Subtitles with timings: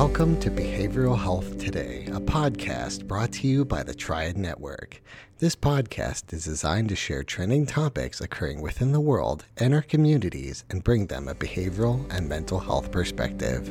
[0.00, 5.02] Welcome to Behavioral Health Today, a podcast brought to you by the Triad Network.
[5.40, 10.64] This podcast is designed to share trending topics occurring within the world and our communities
[10.70, 13.68] and bring them a behavioral and mental health perspective.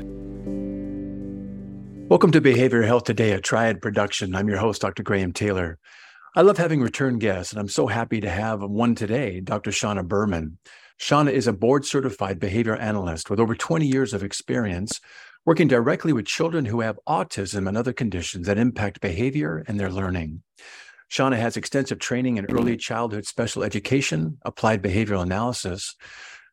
[2.08, 4.36] Welcome to Behavioral Health Today, a Triad production.
[4.36, 5.02] I'm your host, Dr.
[5.02, 5.80] Graham Taylor.
[6.36, 9.72] I love having return guests, and I'm so happy to have one today, Dr.
[9.72, 10.60] Shauna Berman.
[11.02, 15.02] Shauna is a board certified behavior analyst with over 20 years of experience
[15.50, 19.90] working directly with children who have autism and other conditions that impact behavior and their
[19.90, 20.44] learning.
[21.12, 25.96] Shauna has extensive training in early childhood special education, applied behavioral analysis,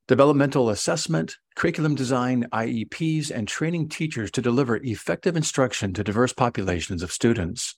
[0.09, 7.03] developmental assessment, curriculum design, IEPs, and training teachers to deliver effective instruction to diverse populations
[7.03, 7.75] of students.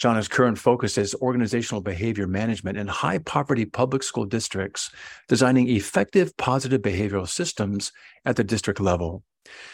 [0.00, 4.92] Shauna's current focus is organizational behavior management in high poverty public school districts,
[5.26, 7.90] designing effective positive behavioral systems
[8.24, 9.24] at the district level.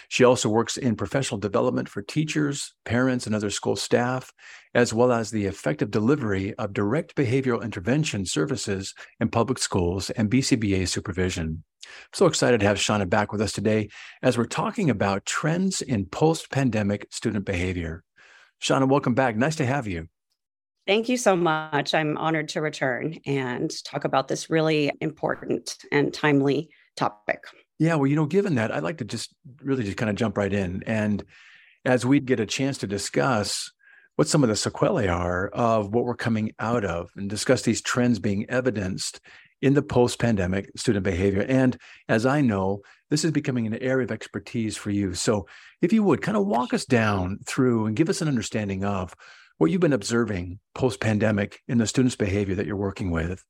[0.08, 4.32] She also works in professional development for teachers, parents, and other school staff,
[4.74, 10.30] as well as the effective delivery of direct behavioral intervention services in public schools and
[10.30, 11.64] BCBA supervision.
[11.84, 13.88] I'm so excited to have Shauna back with us today
[14.22, 18.02] as we're talking about trends in post pandemic student behavior.
[18.60, 19.36] Shauna, welcome back.
[19.36, 20.08] Nice to have you.
[20.86, 21.92] Thank you so much.
[21.92, 27.44] I'm honored to return and talk about this really important and timely topic.
[27.78, 30.36] Yeah, well, you know, given that, I'd like to just really just kind of jump
[30.36, 30.82] right in.
[30.84, 31.24] And
[31.84, 33.70] as we get a chance to discuss
[34.16, 37.80] what some of the sequelae are of what we're coming out of and discuss these
[37.80, 39.20] trends being evidenced
[39.62, 41.44] in the post pandemic student behavior.
[41.48, 45.14] And as I know, this is becoming an area of expertise for you.
[45.14, 45.46] So
[45.80, 49.14] if you would kind of walk us down through and give us an understanding of
[49.58, 53.44] what you've been observing post pandemic in the students' behavior that you're working with.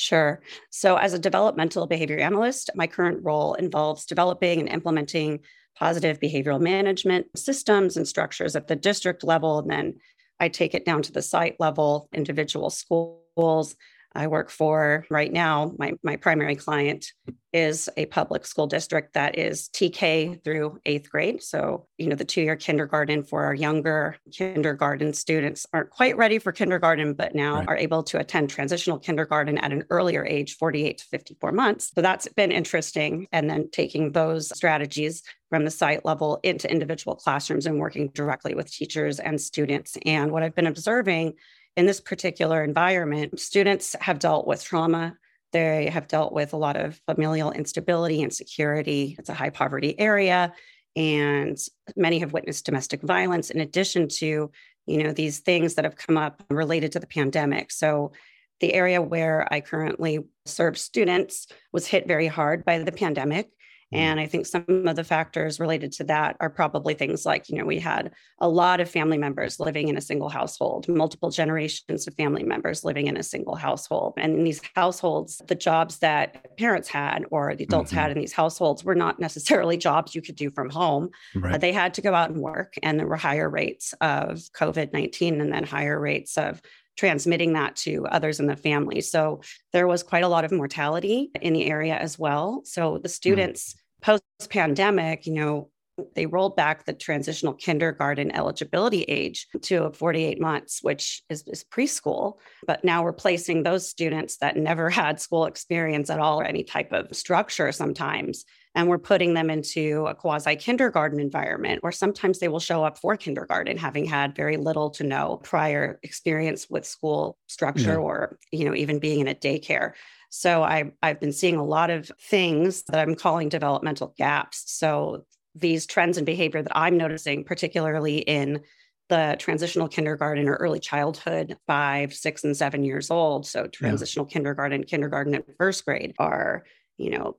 [0.00, 0.40] Sure.
[0.70, 5.40] So, as a developmental behavior analyst, my current role involves developing and implementing
[5.76, 9.58] positive behavioral management systems and structures at the district level.
[9.58, 9.94] And then
[10.40, 13.76] I take it down to the site level, individual schools,
[14.14, 17.12] I work for right now, my, my primary client
[17.52, 21.42] is a public school district that is TK through eighth grade.
[21.42, 26.38] So, you know, the two year kindergarten for our younger kindergarten students aren't quite ready
[26.38, 27.68] for kindergarten, but now right.
[27.68, 31.92] are able to attend transitional kindergarten at an earlier age, 48 to 54 months.
[31.94, 33.26] So that's been interesting.
[33.32, 38.54] And then taking those strategies from the site level into individual classrooms and working directly
[38.54, 39.96] with teachers and students.
[40.06, 41.34] And what I've been observing
[41.76, 45.16] in this particular environment, students have dealt with trauma.
[45.52, 49.16] They have dealt with a lot of familial instability and security.
[49.18, 50.52] It's a high poverty area,
[50.96, 51.58] and
[51.96, 54.50] many have witnessed domestic violence in addition to,
[54.86, 57.70] you know, these things that have come up related to the pandemic.
[57.70, 58.12] So
[58.60, 63.50] the area where I currently serve students was hit very hard by the pandemic.
[63.92, 63.98] Mm.
[63.98, 67.58] And I think some of the factors related to that are probably things like, you
[67.58, 72.06] know, we had a lot of family members living in a single household, multiple generations
[72.06, 74.14] of family members living in a single household.
[74.16, 78.00] And in these households, the jobs that parents had or the adults mm-hmm.
[78.00, 81.10] had in these households were not necessarily jobs you could do from home.
[81.34, 81.54] Right.
[81.54, 84.92] Uh, they had to go out and work, and there were higher rates of COVID
[84.92, 86.60] 19 and then higher rates of
[86.96, 89.00] transmitting that to others in the family.
[89.00, 89.40] So
[89.72, 92.60] there was quite a lot of mortality in the area as well.
[92.64, 93.12] So the hmm.
[93.12, 95.70] students post pandemic, you know,
[96.14, 102.34] they rolled back the transitional kindergarten eligibility age to 48 months, which is, is, preschool.
[102.66, 106.64] But now we're placing those students that never had school experience at all or any
[106.64, 108.44] type of structure sometimes.
[108.76, 112.98] And we're putting them into a quasi kindergarten environment where sometimes they will show up
[112.98, 117.96] for kindergarten having had very little to no prior experience with school structure yeah.
[117.96, 119.94] or, you know, even being in a daycare.
[120.30, 124.64] So I, I've been seeing a lot of things that I'm calling developmental gaps.
[124.66, 128.60] So these trends and behavior that I'm noticing, particularly in
[129.08, 133.44] the transitional kindergarten or early childhood, five, six, and seven years old.
[133.44, 134.32] So transitional yeah.
[134.32, 136.64] kindergarten, kindergarten and first grade are,
[136.96, 137.36] you know,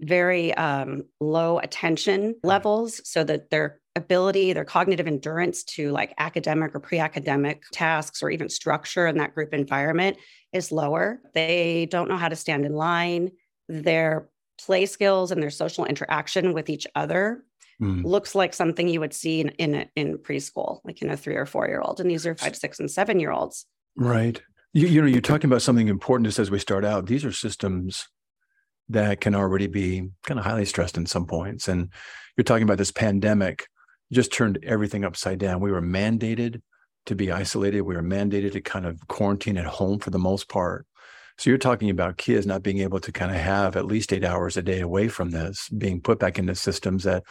[0.00, 6.74] very um, low attention levels so that their ability their cognitive endurance to like academic
[6.74, 10.16] or pre-academic tasks or even structure in that group environment
[10.52, 11.20] is lower.
[11.34, 13.30] They don't know how to stand in line.
[13.68, 14.28] Their
[14.64, 17.44] play skills and their social interaction with each other
[17.80, 18.04] mm.
[18.04, 21.46] looks like something you would see in in, in preschool like in a three or
[21.46, 24.40] four year old and these are five six and seven year olds right.
[24.72, 27.06] You, you know you're talking about something important just as we start out.
[27.06, 28.06] These are systems
[28.90, 31.68] that can already be kind of highly stressed in some points.
[31.68, 31.90] And
[32.36, 33.66] you're talking about this pandemic
[34.12, 35.60] just turned everything upside down.
[35.60, 36.60] We were mandated
[37.06, 37.82] to be isolated.
[37.82, 40.86] We were mandated to kind of quarantine at home for the most part.
[41.38, 44.24] So you're talking about kids not being able to kind of have at least eight
[44.24, 47.22] hours a day away from this, being put back into systems that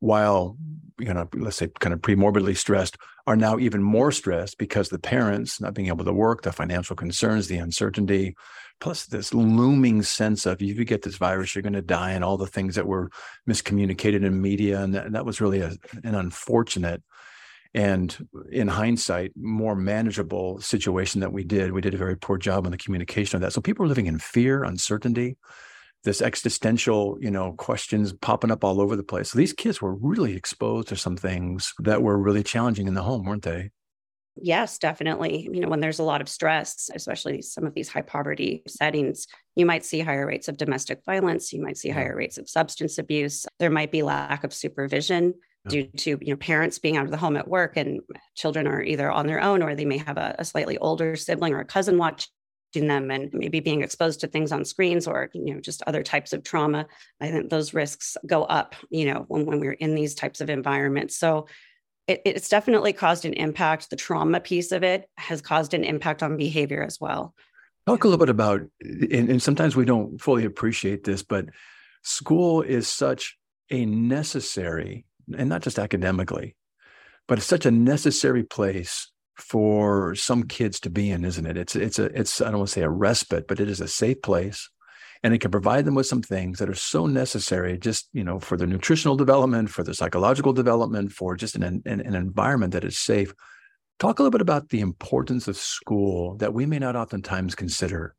[0.00, 0.56] while
[0.98, 4.98] you know let's say kind of pre-morbidly stressed are now even more stressed because the
[4.98, 8.34] parents not being able to work the financial concerns the uncertainty
[8.80, 12.24] plus this looming sense of if you get this virus you're going to die and
[12.24, 13.10] all the things that were
[13.48, 17.02] miscommunicated in media and that, and that was really a, an unfortunate
[17.74, 21.72] and in hindsight more manageable situation that we did.
[21.72, 23.52] We did a very poor job on the communication of that.
[23.52, 25.36] So people are living in fear uncertainty
[26.04, 29.94] this existential you know questions popping up all over the place so these kids were
[29.94, 33.70] really exposed to some things that were really challenging in the home weren't they
[34.42, 35.48] Yes, definitely.
[35.52, 39.26] You know, when there's a lot of stress, especially some of these high poverty settings,
[39.56, 42.96] you might see higher rates of domestic violence, you might see higher rates of substance
[42.96, 43.44] abuse.
[43.58, 45.34] There might be lack of supervision
[45.68, 48.00] due to you know parents being out of the home at work and
[48.34, 51.52] children are either on their own or they may have a, a slightly older sibling
[51.52, 52.30] or a cousin watching
[52.74, 56.32] them and maybe being exposed to things on screens or you know just other types
[56.32, 56.86] of trauma
[57.20, 60.50] i think those risks go up you know when, when we're in these types of
[60.50, 61.16] environments.
[61.16, 61.46] So
[62.06, 63.90] it, it's definitely caused an impact.
[63.90, 67.34] The trauma piece of it has caused an impact on behavior as well.
[67.86, 71.46] Talk a little bit about and, and sometimes we don't fully appreciate this but
[72.02, 73.36] school is such
[73.70, 75.04] a necessary
[75.36, 76.56] and not just academically,
[77.28, 79.09] but it's such a necessary place
[79.40, 81.56] for some kids to be in, isn't it?
[81.56, 83.88] It's it's a it's I don't want to say a respite, but it is a
[83.88, 84.68] safe place,
[85.22, 88.38] and it can provide them with some things that are so necessary, just you know,
[88.38, 92.84] for their nutritional development, for their psychological development, for just an an, an environment that
[92.84, 93.34] is safe.
[93.98, 98.14] Talk a little bit about the importance of school that we may not oftentimes consider.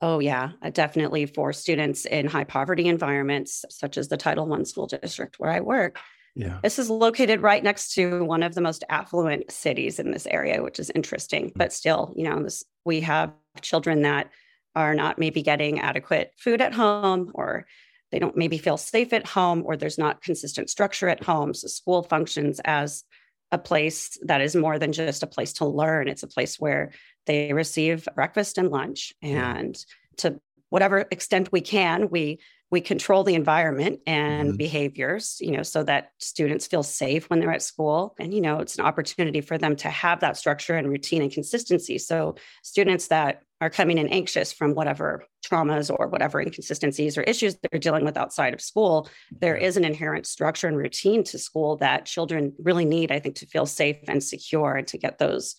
[0.00, 4.64] Oh, yeah, uh, definitely for students in high poverty environments, such as the Title I
[4.64, 6.00] school district where I work.
[6.34, 6.58] Yeah.
[6.62, 10.62] This is located right next to one of the most affluent cities in this area,
[10.62, 11.46] which is interesting.
[11.46, 11.58] Mm-hmm.
[11.58, 14.30] But still, you know, this we have children that
[14.74, 17.66] are not maybe getting adequate food at home or
[18.10, 21.54] they don't maybe feel safe at home or there's not consistent structure at home.
[21.54, 23.04] So school functions as
[23.50, 26.08] a place that is more than just a place to learn.
[26.08, 26.92] It's a place where
[27.26, 29.12] they receive breakfast and lunch.
[29.22, 29.76] And
[30.18, 30.40] to
[30.70, 32.40] whatever extent we can, we
[32.72, 34.56] we control the environment and mm-hmm.
[34.56, 38.58] behaviors you know so that students feel safe when they're at school and you know
[38.58, 43.08] it's an opportunity for them to have that structure and routine and consistency so students
[43.08, 48.04] that are coming in anxious from whatever traumas or whatever inconsistencies or issues they're dealing
[48.04, 52.54] with outside of school there is an inherent structure and routine to school that children
[52.58, 55.56] really need i think to feel safe and secure and to get those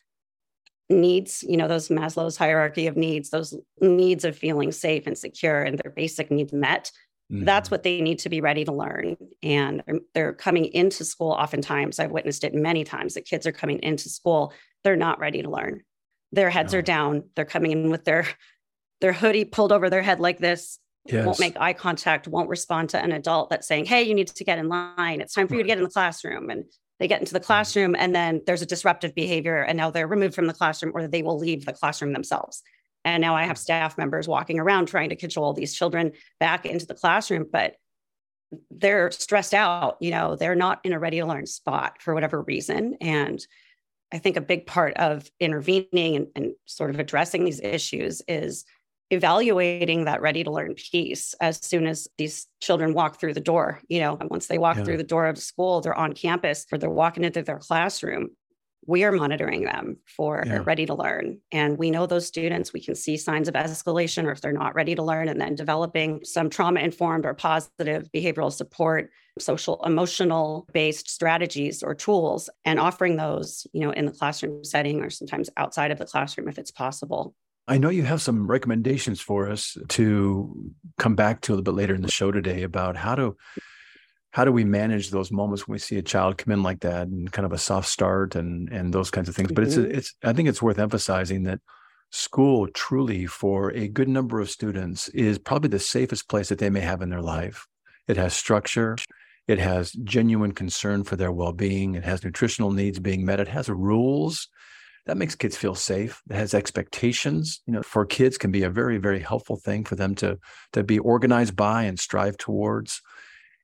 [0.90, 5.62] needs, you know, those Maslow's hierarchy of needs, those needs of feeling safe and secure
[5.62, 6.92] and their basic needs met.
[7.32, 7.46] Mm-hmm.
[7.46, 9.16] That's what they need to be ready to learn.
[9.42, 9.84] And
[10.14, 12.00] they're coming into school oftentimes.
[12.00, 14.54] I've witnessed it many times that kids are coming into school,
[14.84, 15.82] they're not ready to learn.
[16.32, 16.80] Their heads no.
[16.80, 17.24] are down.
[17.36, 18.28] They're coming in with their
[19.02, 20.80] their hoodie pulled over their head like this.
[21.06, 21.26] Yes.
[21.26, 24.44] Won't make eye contact, won't respond to an adult that's saying, Hey, you need to
[24.44, 25.20] get in line.
[25.20, 26.50] It's time for you to get in the classroom.
[26.50, 26.64] And
[27.00, 27.48] they get into the mm-hmm.
[27.48, 31.08] classroom and then there's a disruptive behavior and now they're removed from the classroom or
[31.08, 32.64] they will leave the classroom themselves
[33.06, 36.86] and now i have staff members walking around trying to control these children back into
[36.86, 37.76] the classroom but
[38.70, 42.42] they're stressed out you know they're not in a ready to learn spot for whatever
[42.42, 43.46] reason and
[44.12, 48.66] i think a big part of intervening and, and sort of addressing these issues is
[49.14, 53.80] evaluating that ready to learn piece as soon as these children walk through the door.
[53.88, 54.84] You know, once they walk yeah.
[54.84, 58.30] through the door of school, they're on campus or they're walking into their classroom.
[58.86, 60.62] We are monitoring them for yeah.
[60.66, 61.40] ready to learn.
[61.52, 64.76] And we know those students, we can see signs of escalation or if they're not
[64.76, 69.10] ready to learn, and then developing some trauma informed or positive behavioral support,
[69.40, 75.02] social emotional based strategies or tools, and offering those, you know, in the classroom setting
[75.02, 77.36] or sometimes outside of the classroom if it's possible.
[77.68, 81.76] I know you have some recommendations for us to come back to a little bit
[81.76, 83.38] later in the show today about how to
[84.34, 87.08] how do we manage those moments when we see a child come in like that
[87.08, 89.52] and kind of a soft start and and those kinds of things.
[89.52, 89.96] But it's mm-hmm.
[89.96, 91.60] it's I think it's worth emphasizing that
[92.12, 96.72] school truly for a good number of students is probably the safest place that they
[96.72, 97.68] may have in their life.
[98.08, 98.98] It has structure,
[99.48, 103.70] it has genuine concern for their well-being, it has nutritional needs being met, it has
[103.70, 104.50] rules.
[105.06, 106.22] That makes kids feel safe.
[106.30, 107.62] It has expectations.
[107.68, 110.40] You know for kids can be a very very helpful thing for them to
[110.72, 113.00] to be organized by and strive towards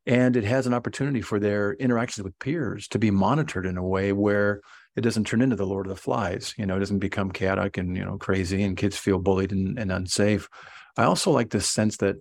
[0.05, 3.83] and it has an opportunity for their interactions with peers to be monitored in a
[3.83, 4.61] way where
[4.95, 7.77] it doesn't turn into the lord of the flies you know it doesn't become chaotic
[7.77, 10.49] and you know crazy and kids feel bullied and, and unsafe
[10.97, 12.15] i also like this sense that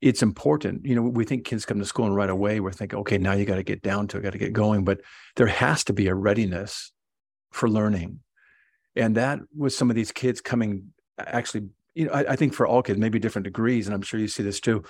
[0.00, 0.86] it's important.
[0.86, 3.32] You know, we think kids come to school and right away we're thinking, okay, now
[3.32, 4.84] you got to get down to it, got to get going.
[4.84, 5.00] But
[5.34, 6.92] there has to be a readiness
[7.50, 8.20] for learning
[8.98, 12.66] and that was some of these kids coming actually you know I, I, think for
[12.66, 14.84] all kids maybe different degrees and i'm sure you see this too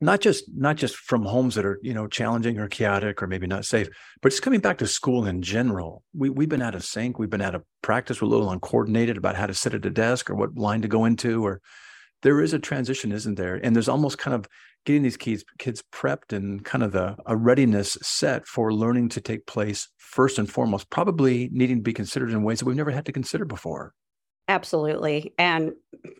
[0.00, 3.46] not just not just from homes that are you know challenging or chaotic or maybe
[3.46, 3.88] not safe
[4.22, 6.02] but just coming back to school in general.
[6.14, 7.18] We, we've been out of sync.
[7.18, 8.20] We've been out of practice.
[8.20, 10.88] We're a little uncoordinated about how to sit at a desk or what line to
[10.88, 11.60] go into or
[12.22, 13.56] there is a transition isn't there?
[13.56, 14.46] And there's almost kind of
[14.84, 19.20] getting these kids kids prepped and kind of the, a readiness set for learning to
[19.20, 22.90] take place first and foremost probably needing to be considered in ways that we've never
[22.90, 23.94] had to consider before
[24.50, 25.32] Absolutely.
[25.38, 25.74] And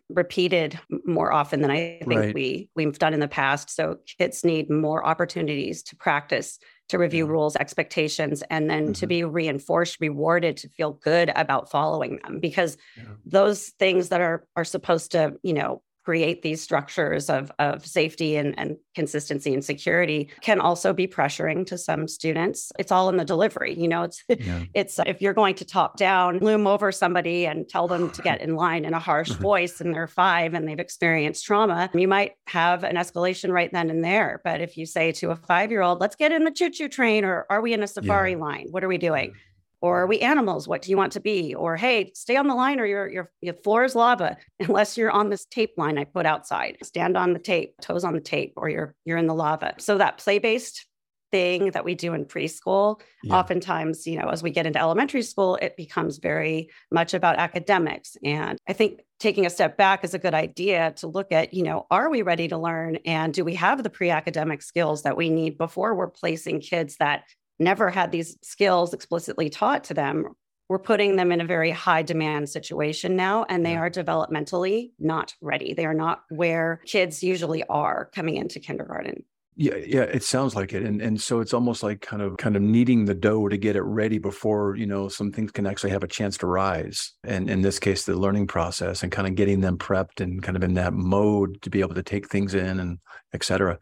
[0.08, 2.34] repeated more often than I think right.
[2.34, 3.70] we we've done in the past.
[3.70, 6.60] So kids need more opportunities to practice,
[6.90, 7.32] to review yeah.
[7.32, 8.92] rules, expectations, and then mm-hmm.
[8.92, 12.38] to be reinforced, rewarded, to feel good about following them.
[12.38, 13.04] Because yeah.
[13.26, 18.37] those things that are are supposed to, you know, create these structures of, of safety
[18.37, 22.73] and, and consistency and security can also be pressuring to some students.
[22.78, 23.75] It's all in the delivery.
[23.78, 24.64] You know, it's yeah.
[24.75, 28.40] it's if you're going to top down, loom over somebody and tell them to get
[28.40, 32.33] in line in a harsh voice and they're five and they've experienced trauma, you might
[32.47, 34.40] have an escalation right then and there.
[34.45, 37.61] But if you say to a five-year-old, let's get in the choo-choo train, or are
[37.61, 38.38] we in a safari yeah.
[38.38, 38.66] line?
[38.71, 39.35] What are we doing?
[39.80, 41.54] Or are we animals what do you want to be?
[41.54, 45.10] Or hey stay on the line or your your, your floor is lava unless you're
[45.10, 46.78] on this tape line i put outside.
[46.82, 49.75] Stand on the tape toes on the tape or you're you're in the lava.
[49.78, 50.87] So that play based
[51.30, 53.37] thing that we do in preschool yeah.
[53.37, 58.16] oftentimes you know as we get into elementary school it becomes very much about academics.
[58.25, 61.62] And i think taking a step back is a good idea to look at you
[61.62, 62.96] know are we ready to learn?
[63.04, 67.25] And do we have the pre-academic skills that we need before we're placing kids that
[67.61, 70.26] never had these skills explicitly taught to them
[70.71, 75.35] we're putting them in a very high demand situation now and they are developmentally not
[75.40, 75.75] ready.
[75.75, 79.25] They are not where kids usually are coming into kindergarten.
[79.57, 80.85] Yeah yeah it sounds like it.
[80.85, 83.75] And and so it's almost like kind of kind of kneading the dough to get
[83.75, 87.14] it ready before you know some things can actually have a chance to rise.
[87.25, 90.57] And in this case the learning process and kind of getting them prepped and kind
[90.57, 93.00] of in that mode to be able to take things in and
[93.35, 93.76] et cetera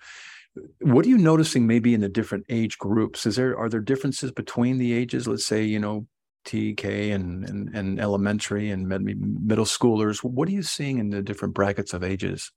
[0.80, 3.26] what are you noticing maybe in the different age groups?
[3.26, 5.26] Is there are there differences between the ages?
[5.26, 6.06] Let's say you know
[6.46, 10.22] TK and and, and elementary and middle schoolers.
[10.22, 12.50] What are you seeing in the different brackets of ages?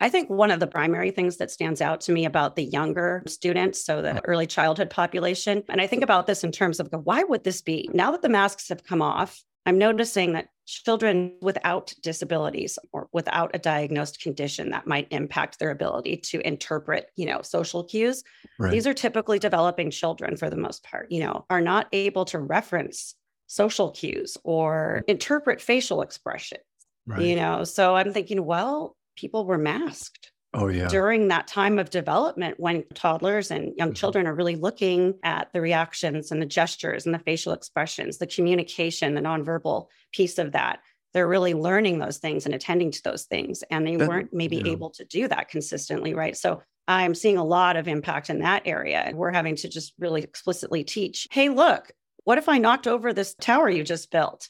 [0.00, 3.24] I think one of the primary things that stands out to me about the younger
[3.26, 4.20] students, so the uh-huh.
[4.24, 7.90] early childhood population, and I think about this in terms of why would this be?
[7.92, 13.50] Now that the masks have come off, I'm noticing that children without disabilities or without
[13.54, 18.22] a diagnosed condition that might impact their ability to interpret, you know, social cues,
[18.58, 18.70] right.
[18.70, 22.38] these are typically developing children for the most part, you know, are not able to
[22.38, 23.14] reference
[23.46, 26.58] social cues or interpret facial expression.
[27.06, 27.22] Right.
[27.22, 30.88] You know, so I'm thinking, well, people were masked Oh, yeah.
[30.88, 33.94] During that time of development, when toddlers and young mm-hmm.
[33.94, 38.26] children are really looking at the reactions and the gestures and the facial expressions, the
[38.26, 40.80] communication, the nonverbal piece of that,
[41.12, 43.62] they're really learning those things and attending to those things.
[43.70, 44.72] And they that, weren't maybe yeah.
[44.72, 46.36] able to do that consistently, right?
[46.36, 49.12] So I'm seeing a lot of impact in that area.
[49.14, 51.90] We're having to just really explicitly teach hey, look,
[52.24, 54.48] what if I knocked over this tower you just built?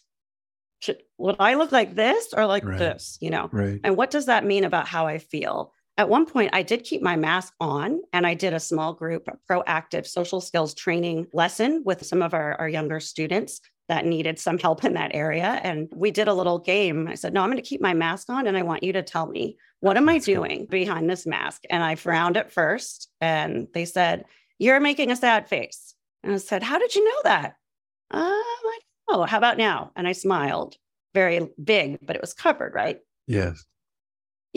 [0.81, 2.79] Should, would I look like this or like right.
[2.79, 3.19] this?
[3.21, 3.81] You know, right.
[3.83, 5.73] and what does that mean about how I feel?
[5.99, 9.29] At one point, I did keep my mask on and I did a small group
[9.51, 14.59] proactive social skills training lesson with some of our, our younger students that needed some
[14.59, 15.61] help in that area.
[15.65, 17.09] And we did a little game.
[17.09, 19.03] I said, No, I'm going to keep my mask on and I want you to
[19.03, 21.63] tell me, what am I doing behind this mask?
[21.69, 24.25] And I frowned at first and they said,
[24.61, 25.97] You're making a sad face.
[26.23, 27.57] And I said, How did you know that?
[28.13, 28.79] Um, I
[29.09, 29.27] don't know.
[29.27, 29.91] How about now?
[29.97, 30.77] And I smiled
[31.13, 33.01] very big, but it was covered, right?
[33.27, 33.65] Yes.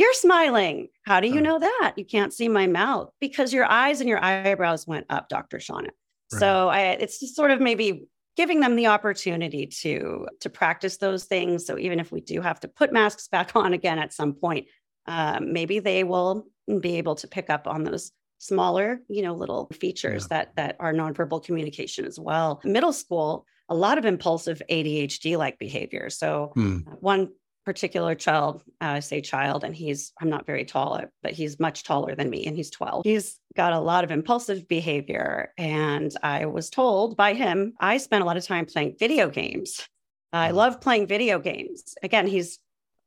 [0.02, 0.88] You're smiling.
[1.04, 1.94] How do you know that?
[1.96, 5.60] You can't see my mouth because your eyes and your eyebrows went up, Dr.
[5.60, 5.90] Shauna.
[6.34, 6.40] Right.
[6.40, 11.26] So I, it's just sort of maybe giving them the opportunity to to practice those
[11.26, 11.68] things.
[11.68, 14.66] So even if we do have to put masks back on again at some point,
[15.06, 16.48] um, maybe they will
[16.80, 20.38] be able to pick up on those smaller, you know, little features yeah.
[20.38, 22.60] that that are nonverbal communication as well.
[22.64, 26.10] Middle school, a lot of impulsive ADHD like behavior.
[26.10, 26.80] So hmm.
[27.02, 27.30] one
[27.66, 31.84] particular child, uh, I say child, and he's, I'm not very tall, but he's much
[31.84, 33.04] taller than me and he's 12.
[33.06, 35.54] He's got a lot of impulsive behavior.
[35.58, 39.88] And I was told by him, I spent a lot of time playing video games.
[40.34, 40.56] I mm.
[40.56, 41.96] love playing video games.
[42.02, 42.60] Again, he's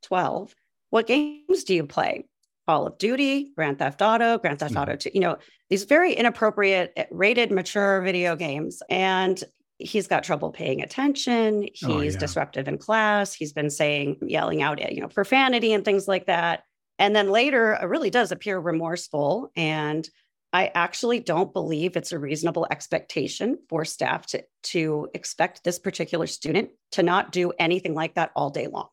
[0.04, 0.54] 12.
[0.90, 2.26] What games do you play?
[2.66, 5.36] Call of Duty, Grand Theft Auto, Grand Theft Auto 2, you know,
[5.68, 8.82] these very inappropriate, rated, mature video games.
[8.88, 9.42] And
[9.84, 11.68] he's got trouble paying attention.
[11.84, 12.18] Oh, he's oh, yeah.
[12.18, 13.34] disruptive in class.
[13.34, 16.64] He's been saying, yelling out, you know, profanity and things like that.
[16.98, 19.50] And then later, it really does appear remorseful.
[19.56, 20.08] And
[20.52, 26.28] I actually don't believe it's a reasonable expectation for staff to, to expect this particular
[26.28, 28.88] student to not do anything like that all day long.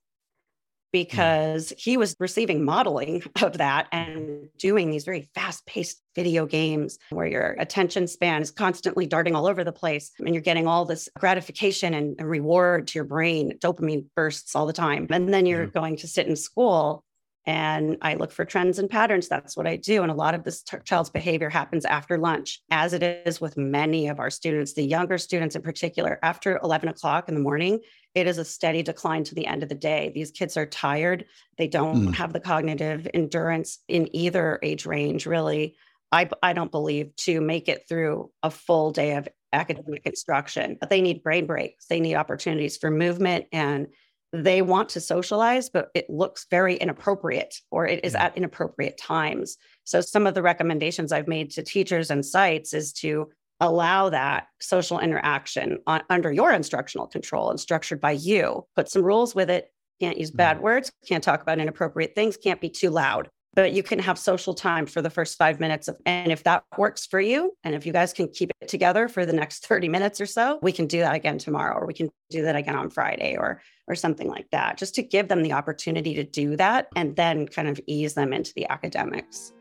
[0.91, 1.07] Mm.
[1.07, 6.98] because he was receiving modeling of that and doing these very fast paced video games
[7.10, 10.86] where your attention span is constantly darting all over the place and you're getting all
[10.86, 15.07] this gratification and, reward to your brain, dopamine bursts all the time.
[15.10, 15.69] And then you're yeah.
[15.69, 17.03] going to sit in school
[17.45, 19.27] and I look for trends and patterns.
[19.27, 20.03] That's what I do.
[20.03, 23.57] And a lot of this t- child's behavior happens after lunch, as it is with
[23.57, 26.19] many of our students, the younger students in particular.
[26.21, 27.79] After 11 o'clock in the morning,
[28.13, 30.11] it is a steady decline to the end of the day.
[30.13, 31.25] These kids are tired.
[31.57, 32.15] They don't mm.
[32.15, 35.75] have the cognitive endurance in either age range, really.
[36.11, 40.89] I, I don't believe to make it through a full day of academic instruction, but
[40.89, 41.85] they need brain breaks.
[41.87, 43.87] They need opportunities for movement and
[44.33, 49.57] they want to socialize, but it looks very inappropriate or it is at inappropriate times.
[49.83, 53.29] So, some of the recommendations I've made to teachers and sites is to
[53.61, 58.65] allow that social interaction on, under your instructional control and structured by you.
[58.75, 59.71] Put some rules with it.
[60.01, 60.65] Can't use bad mm-hmm.
[60.65, 64.53] words, can't talk about inappropriate things, can't be too loud but you can have social
[64.53, 67.85] time for the first five minutes of, and if that works for you and if
[67.85, 70.87] you guys can keep it together for the next 30 minutes or so we can
[70.87, 74.27] do that again tomorrow or we can do that again on friday or or something
[74.27, 77.79] like that just to give them the opportunity to do that and then kind of
[77.87, 79.53] ease them into the academics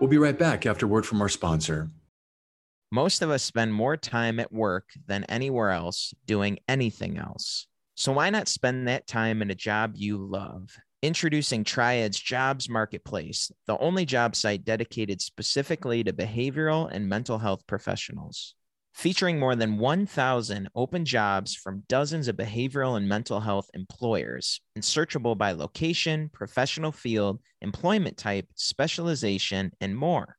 [0.00, 1.90] we'll be right back after word from our sponsor
[2.90, 8.12] most of us spend more time at work than anywhere else doing anything else so
[8.12, 10.76] why not spend that time in a job you love?
[11.02, 17.64] Introducing Triad's Jobs Marketplace, the only job site dedicated specifically to behavioral and mental health
[17.68, 18.56] professionals.
[18.94, 24.84] Featuring more than 1,000 open jobs from dozens of behavioral and mental health employers, and
[24.84, 30.36] searchable by location, professional field, employment type, specialization, and more.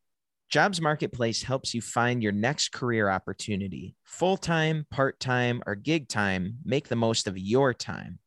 [0.49, 3.97] Jobs Marketplace helps you find your next career opportunity.
[4.05, 8.19] Full time, part time, or gig time, make the most of your time.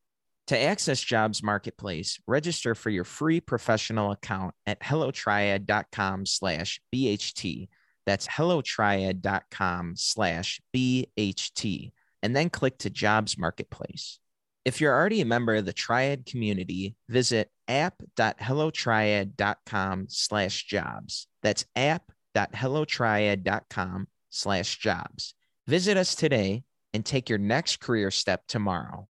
[0.49, 7.69] To access Jobs Marketplace, register for your free professional account at hellotriad.com slash BHT.
[8.09, 11.92] That's hellotriad.com slash BHT.
[12.23, 14.18] And then click to Jobs Marketplace.
[14.64, 21.27] If you're already a member of the Triad community, visit app.hellotriad.com slash jobs.
[21.42, 25.35] That's app.hellotriad.com slash jobs.
[25.66, 26.62] Visit us today
[26.94, 29.07] and take your next career step tomorrow.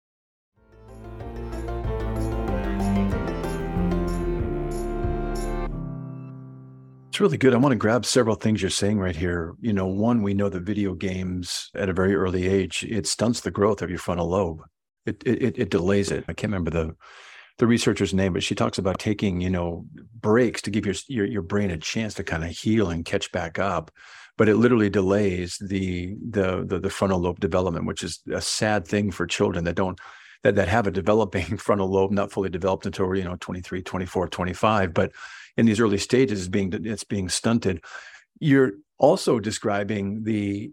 [7.20, 7.52] Really good.
[7.52, 9.54] I want to grab several things you're saying right here.
[9.60, 13.40] You know, one, we know that video games at a very early age, it stunts
[13.40, 14.62] the growth of your frontal lobe.
[15.04, 16.24] It, it, it delays it.
[16.28, 16.94] I can't remember the
[17.58, 19.84] the researcher's name, but she talks about taking, you know,
[20.20, 23.32] breaks to give your, your, your brain a chance to kind of heal and catch
[23.32, 23.90] back up.
[24.36, 28.86] But it literally delays the, the the the frontal lobe development, which is a sad
[28.86, 29.98] thing for children that don't
[30.44, 34.28] that that have a developing frontal lobe not fully developed until you know 23 24
[34.28, 35.12] 25 but
[35.56, 37.82] in these early stages it's being it's being stunted
[38.40, 40.72] you're also describing the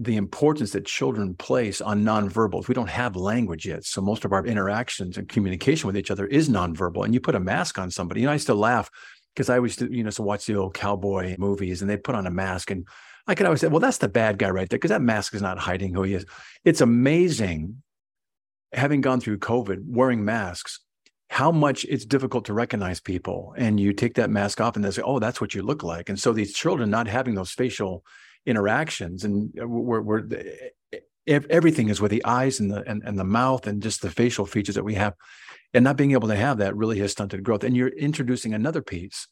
[0.00, 2.68] the importance that children place on nonverbals.
[2.68, 3.84] We don't have language yet.
[3.84, 7.04] So most of our interactions and communication with each other is nonverbal.
[7.04, 8.20] And you put a mask on somebody.
[8.20, 8.88] You know, I used to laugh
[9.34, 12.28] because I to, you know, to watch the old cowboy movies and they put on
[12.28, 12.70] a mask.
[12.70, 12.86] And
[13.26, 15.42] I could always say, well, that's the bad guy right there, because that mask is
[15.42, 16.24] not hiding who he is.
[16.64, 17.82] It's amazing,
[18.72, 20.80] having gone through COVID, wearing masks,
[21.30, 23.54] how much it's difficult to recognize people.
[23.56, 26.08] And you take that mask off and they say, oh, that's what you look like.
[26.08, 28.04] And so these children not having those facial
[28.46, 30.28] interactions and uh, we're, we're
[31.26, 34.46] everything is with the eyes and the and, and the mouth and just the facial
[34.46, 35.14] features that we have
[35.74, 38.80] and not being able to have that really has stunted growth and you're introducing another
[38.80, 39.28] piece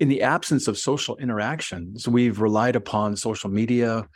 [0.00, 4.08] in the absence of social interactions we've relied upon social media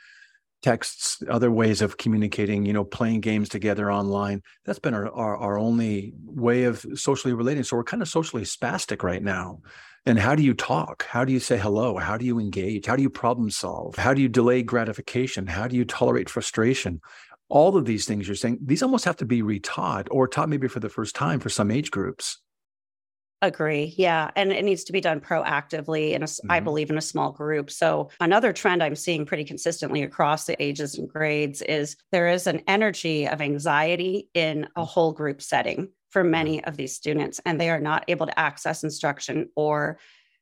[0.62, 5.37] texts other ways of communicating you know playing games together online that's been our, our,
[5.37, 9.61] our only way of socially relating so we're kind of socially spastic right now
[10.09, 11.05] and how do you talk?
[11.05, 11.99] How do you say hello?
[11.99, 12.87] How do you engage?
[12.87, 13.97] How do you problem solve?
[13.97, 15.47] How do you delay gratification?
[15.47, 17.03] How do you tolerate frustration?
[17.51, 20.66] All of these things you're saying, these almost have to be retaught or taught maybe
[20.66, 22.40] for the first time for some age groups.
[23.40, 23.94] Agree.
[23.96, 24.31] Yeah.
[24.35, 26.51] And it needs to be done proactively in a, mm-hmm.
[26.51, 27.70] I believe in a small group.
[27.70, 32.48] So another trend I'm seeing pretty consistently across the ages and grades is there is
[32.48, 37.61] an energy of anxiety in a whole group setting for many of these students, and
[37.61, 39.98] they are not able to access instruction or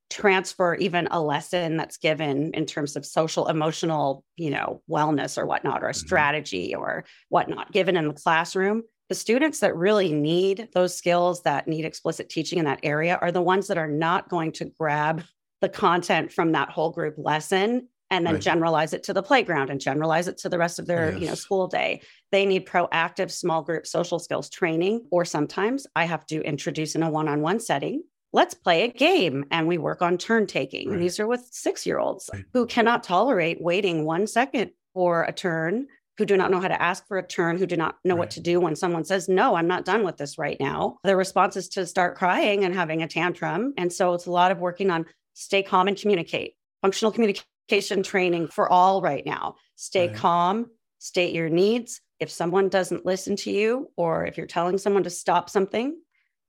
[0.08, 5.44] transfer even a lesson that's given in terms of social emotional you know wellness or
[5.44, 6.06] whatnot or a mm-hmm.
[6.06, 11.68] strategy or whatnot given in the classroom the students that really need those skills that
[11.68, 15.22] need explicit teaching in that area are the ones that are not going to grab
[15.60, 18.42] the content from that whole group lesson and then Right.
[18.42, 21.34] generalize it to the playground and generalize it to the rest of their you know
[21.34, 26.40] school day they need proactive small group social skills training or sometimes i have to
[26.42, 30.90] introduce in a one-on-one setting let's play a game and we work on turn taking
[30.90, 30.98] Right.
[31.00, 32.44] these are with six year olds Right.
[32.52, 35.86] who cannot tolerate waiting one second for a turn
[36.18, 38.20] who do not know how to ask for a turn, who do not know Right.
[38.20, 40.98] what to do when someone says, No, I'm not done with this right now.
[41.04, 43.74] Their response is to start crying and having a tantrum.
[43.76, 48.48] And so it's a lot of working on stay calm and communicate, functional communication training
[48.48, 49.56] for all right now.
[49.74, 50.16] Stay Right.
[50.16, 52.00] calm, state your needs.
[52.18, 56.00] If someone doesn't listen to you, or if you're telling someone to stop something,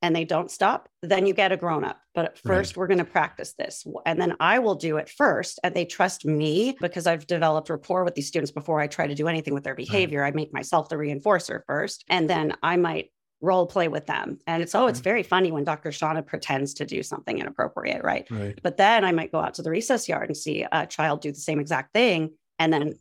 [0.02, 2.00] and they don't stop, then you get a grown up.
[2.14, 2.56] But at Right.
[2.56, 3.86] first, we're going to practice this.
[4.06, 5.60] And then I will do it first.
[5.64, 9.16] And they trust me because I've developed rapport with these students before I try to
[9.16, 10.24] do anything with their behavior.
[10.24, 12.04] I make myself the reinforcer first.
[12.10, 14.40] And then I might role play with them.
[14.48, 15.90] And it's, oh, it's very funny when Dr.
[15.90, 18.28] Shauna pretends to do something inappropriate, right?
[18.32, 18.60] Right.
[18.64, 21.32] But then I might go out to the recess yard and see a child do
[21.32, 22.32] the same exact thing.
[22.58, 22.94] And then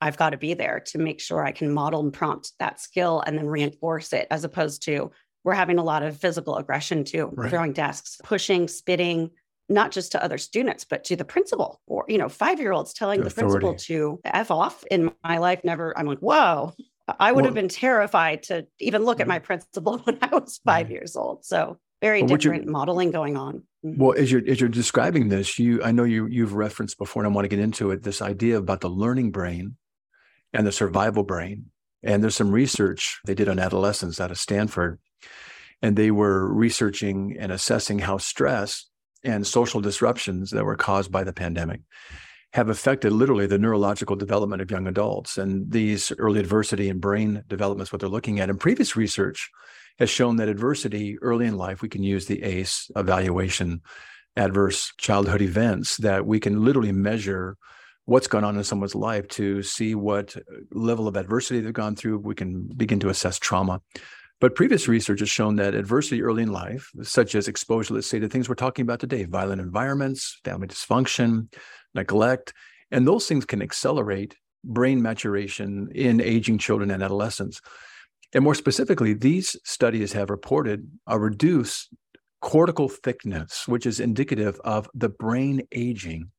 [0.00, 3.22] I've got to be there to make sure I can model and prompt that skill
[3.26, 5.10] and then reinforce it as opposed to
[5.44, 7.50] we're having a lot of physical aggression too, Right.
[7.50, 9.30] throwing desks, pushing, spitting,
[9.68, 12.92] not just to other students, but to the principal or, you know, five year olds
[12.92, 15.60] telling To the principal to F off in my life.
[15.64, 16.72] Never, I'm like, whoa.
[17.18, 20.86] I would have been terrified to even look at my principal when I was five
[20.86, 20.92] Right.
[20.92, 21.44] years old.
[21.44, 23.62] So very Well, different modeling going on.
[23.84, 23.96] Mhm.
[23.96, 27.32] Well, as you're as you're describing this, you I know you you've referenced before, and
[27.32, 28.02] I want to get into it.
[28.02, 29.76] This idea about the learning brain
[30.52, 31.66] and the survival brain.
[32.02, 34.98] And there's some research they did on adolescents out of Stanford,
[35.82, 38.86] and they were researching and assessing how stress
[39.24, 41.80] and social disruptions that were caused by the pandemic
[42.54, 45.36] have affected literally the neurological development of young adults.
[45.36, 48.48] And these early adversity and brain developments, what they're looking at.
[48.48, 49.50] And previous research
[49.98, 53.82] has shown that adversity early in life, we can use the ACE evaluation,
[54.36, 57.56] adverse childhood events, that we can literally measure
[58.06, 60.34] what's going on in someone's life to see what
[60.72, 62.18] level of adversity they've gone through.
[62.18, 63.82] We can begin to assess trauma.
[64.40, 68.20] But previous research has shown that adversity early in life, such as exposure, let's say,
[68.20, 71.52] to things we're talking about today, violent environments, family dysfunction,
[71.94, 72.52] neglect,
[72.90, 77.60] and those things can accelerate brain maturation in aging children and adolescents.
[78.32, 81.88] And more specifically, these studies have reported a reduced
[82.40, 86.30] cortical thickness, which is indicative of the brain aging.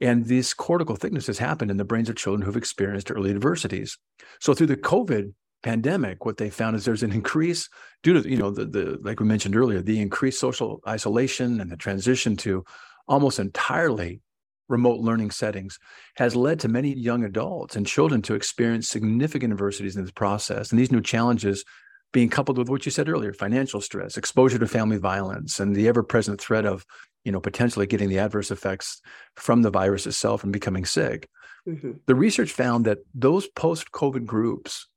[0.00, 3.98] And this cortical thickness has happened in the brains of children who've experienced early adversities.
[4.40, 7.68] So through the COVID pandemic, what they found is there's an increase
[8.02, 11.70] due to, you know, the, the like we mentioned earlier, the increased social isolation and
[11.70, 12.64] the transition to
[13.08, 14.20] almost entirely
[14.68, 15.78] remote learning settings
[16.16, 20.70] has led to many young adults and children to experience significant adversities in this process.
[20.70, 21.64] And these new challenges
[22.12, 25.88] being coupled with what you said earlier, financial stress, exposure to family violence, and the
[25.88, 26.84] ever-present threat of,
[27.24, 29.00] you know, potentially getting the adverse effects
[29.36, 31.28] from the virus itself and becoming sick.
[31.66, 32.00] Mhm.
[32.06, 34.88] The research found that those post-COVID groups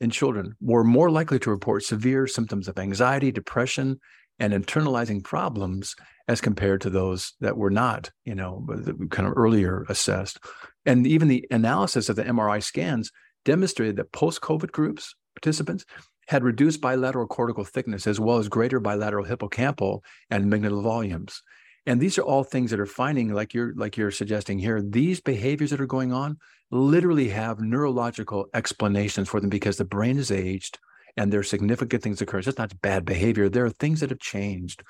[0.00, 4.00] in children were more likely to report severe symptoms of anxiety, depression,
[4.38, 5.96] and internalizing problems
[6.28, 10.38] as compared to those that were not, you know, uh, kind of earlier assessed.
[10.86, 13.10] And even the analysis of the MRI scans
[13.44, 15.84] demonstrated that post-COVID groups, participants,
[16.28, 21.42] had reduced bilateral cortical thickness as well as greater bilateral hippocampal and amygdala volumes.
[21.86, 25.22] And these are all things that are finding, like you're like you're suggesting here, these
[25.22, 26.36] behaviors that are going on
[26.70, 30.78] literally have neurological explanations for them because the brain is aged
[31.16, 32.40] and there are significant things occurring.
[32.40, 33.48] It's just not bad behavior.
[33.48, 34.82] There are things that have changed.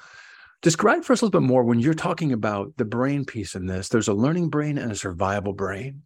[0.61, 3.67] Describe for us a little bit more when you're talking about the brain piece in
[3.67, 3.89] this.
[3.89, 6.03] There's a learning brain and a survival brain.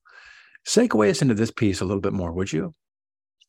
[0.67, 2.75] Segue us into this piece a little bit more, would you?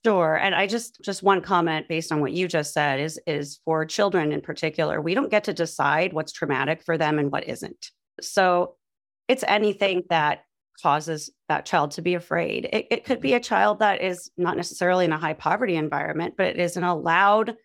[0.05, 0.35] Sure.
[0.35, 3.85] And I just just one comment based on what you just said is is for
[3.85, 7.91] children in particular, we don't get to decide what's traumatic for them and what isn't.
[8.19, 8.75] So
[9.29, 10.43] it's anything that
[10.81, 12.69] causes that child to be afraid.
[12.71, 13.37] It, it could be mm-hmm.
[13.37, 16.83] a child that is not necessarily in a high poverty environment, but it is in
[16.83, 17.55] a loud,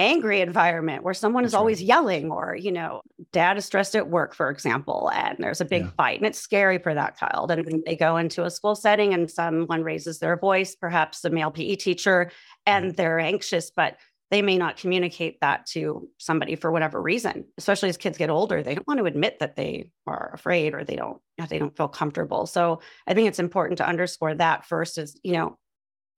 [0.00, 1.60] angry environment where someone is That's right.
[1.60, 5.64] always yelling, or, you know, dad is stressed at work, for example, and there's a
[5.64, 5.90] big Yeah.
[5.96, 7.50] fight and it's scary for that child.
[7.50, 11.50] And they go into a school setting and someone raises their voice, perhaps a male
[11.50, 12.30] PE teacher,
[12.64, 13.96] and they're anxious, but
[14.30, 18.62] they may not communicate that to somebody for whatever reason especially as kids get older
[18.62, 21.88] they don't want to admit that they are afraid or they don't they don't feel
[21.88, 22.46] comfortable.
[22.46, 25.56] So i think it's important to underscore that first is you know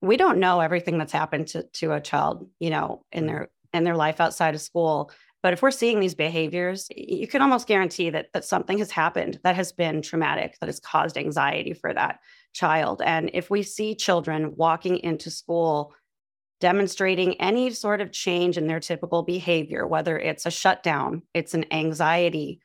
[0.02, 3.34] we don't know everything that's happened to, to a child you know in mm-hmm.
[3.34, 5.12] their in their life outside of school.
[5.42, 9.40] But if we're seeing these behaviors you can almost guarantee that that something has happened
[9.44, 12.20] that has been traumatic that has caused anxiety for that
[12.52, 13.00] child.
[13.04, 15.94] And if we see children walking into school
[16.60, 21.64] demonstrating any sort of change in their typical behavior, whether it's a shutdown, it's an
[21.72, 22.60] anxiety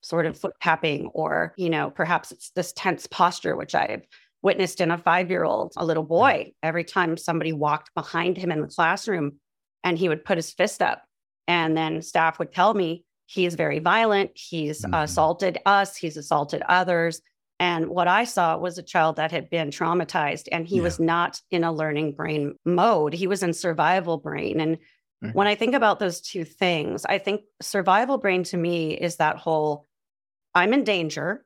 [0.00, 4.06] sort of foot tapping or, you know, perhaps it's this tense posture, which I've
[4.42, 6.52] witnessed in a five year old, a little boy.
[6.62, 9.40] Every time somebody walked behind him in the classroom
[9.82, 11.02] and he would put his fist up,
[11.48, 14.30] and then staff would tell me he is very violent.
[14.34, 14.94] He's mm-hmm.
[14.94, 17.20] assaulted us, he's assaulted others.
[17.58, 20.82] And what I saw was a child that had been traumatized and he yeah.
[20.82, 23.14] was not in a learning brain mode.
[23.14, 24.60] He was in survival brain.
[24.60, 25.30] And mm-hmm.
[25.30, 29.36] when I think about those two things, I think survival brain to me is that
[29.36, 29.86] whole
[30.54, 31.44] I'm in danger.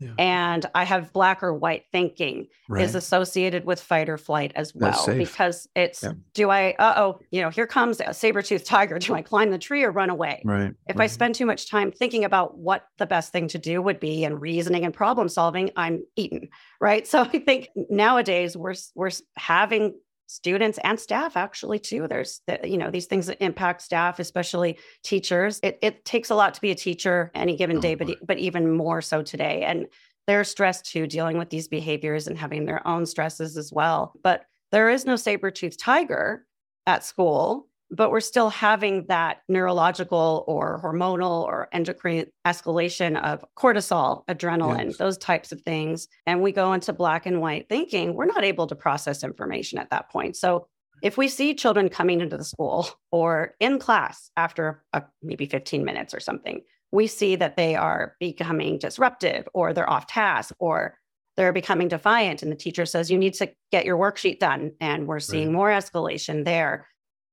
[0.00, 0.14] Yeah.
[0.18, 2.82] And I have black or white thinking right.
[2.82, 6.12] is associated with fight or flight as well because it's yeah.
[6.32, 9.50] do I uh oh you know here comes a saber toothed tiger do I climb
[9.50, 11.04] the tree or run away right if right.
[11.04, 14.24] I spend too much time thinking about what the best thing to do would be
[14.24, 16.48] and reasoning and problem solving I'm eaten
[16.80, 19.94] right so I think nowadays we're we're having
[20.30, 22.06] students and staff actually too.
[22.06, 25.60] There's you know these things that impact staff especially teachers.
[25.62, 28.38] It, it takes a lot to be a teacher any given oh, day but but
[28.38, 29.62] even more so today.
[29.62, 29.86] And
[30.26, 34.12] they're stressed too dealing with these behaviors and having their own stresses as well.
[34.22, 36.46] But there is no saber-toothed tiger
[36.86, 44.24] at school but we're still having that neurological or hormonal or endocrine escalation of cortisol,
[44.26, 44.96] adrenaline, yes.
[44.96, 46.06] those types of things.
[46.26, 49.90] And we go into black and white thinking, we're not able to process information at
[49.90, 50.36] that point.
[50.36, 50.68] So
[51.02, 55.84] if we see children coming into the school or in class after a, maybe 15
[55.84, 56.60] minutes or something,
[56.92, 60.96] we see that they are becoming disruptive or they're off task or
[61.36, 65.06] they're becoming defiant and the teacher says you need to get your worksheet done and
[65.06, 65.54] we're seeing right.
[65.54, 66.86] more escalation there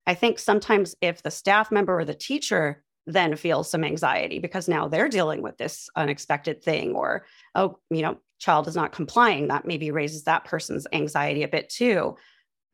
[0.08, 4.68] I think sometimes if the staff member or the teacher then feels some anxiety because
[4.68, 9.48] now they're dealing with this unexpected thing or oh you know child is not complying
[9.48, 12.16] that maybe raises that person's anxiety a bit too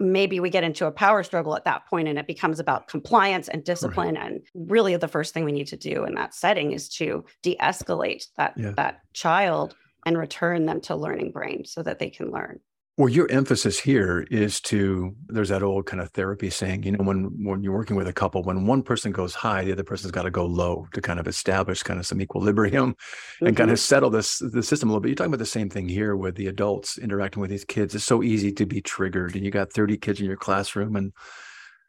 [0.01, 3.49] maybe we get into a power struggle at that point and it becomes about compliance
[3.49, 4.27] and discipline right.
[4.27, 8.27] and really the first thing we need to do in that setting is to de-escalate
[8.37, 8.73] that yeah.
[8.77, 12.59] that child and return them to learning brain so that they can learn
[12.97, 17.03] well, your emphasis here is to there's that old kind of therapy saying, you know,
[17.03, 20.13] when when you're working with a couple, when one person goes high, the other person's
[20.13, 23.47] got to go low to kind of establish kind of some equilibrium mm-hmm.
[23.47, 25.09] and kind of settle this the system a little bit.
[25.09, 27.97] You're talking about the same thing here with the adults interacting with these kids.
[27.97, 31.13] It's so easy to be triggered, and you got 30 kids in your classroom, and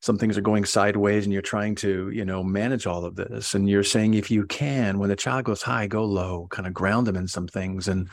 [0.02, 3.54] some things are going sideways, and you're trying to, you know, manage all of this.
[3.54, 6.74] And you're saying if you can, when the child goes high, go low, kind of
[6.74, 8.10] ground them in some things and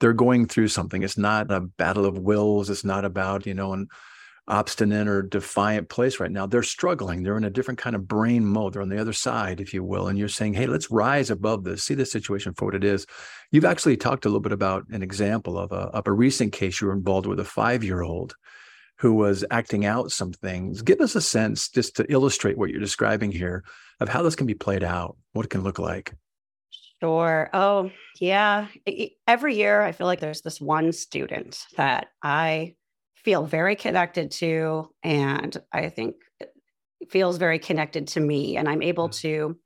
[0.00, 1.02] they're going through something.
[1.02, 2.70] It's not a battle of wills.
[2.70, 3.88] It's not about, you know, an
[4.46, 6.46] obstinate or defiant place right now.
[6.46, 7.22] They're struggling.
[7.22, 8.74] They're in a different kind of brain mode.
[8.74, 10.08] They're on the other side, if you will.
[10.08, 13.06] And you're saying, hey, let's rise above this, see the situation for what it is.
[13.50, 16.80] You've actually talked a little bit about an example of a, of a recent case
[16.80, 18.34] you were involved with a five year old
[18.98, 20.82] who was acting out some things.
[20.82, 23.64] Give us a sense, just to illustrate what you're describing here,
[24.00, 26.14] of how this can be played out, what it can look like.
[27.02, 27.50] Sure.
[27.52, 28.68] Oh, yeah.
[29.26, 32.74] Every year, I feel like there's this one student that I
[33.16, 36.16] feel very connected to, and I think
[37.10, 38.56] feels very connected to me.
[38.56, 39.20] And I'm able mm.
[39.20, 39.58] to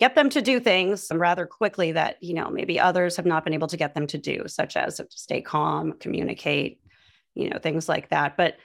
[0.00, 3.54] get them to do things rather quickly that, you know, maybe others have not been
[3.54, 6.80] able to get them to do, such as stay calm, communicate,
[7.34, 8.36] you know, things like that.
[8.36, 8.56] But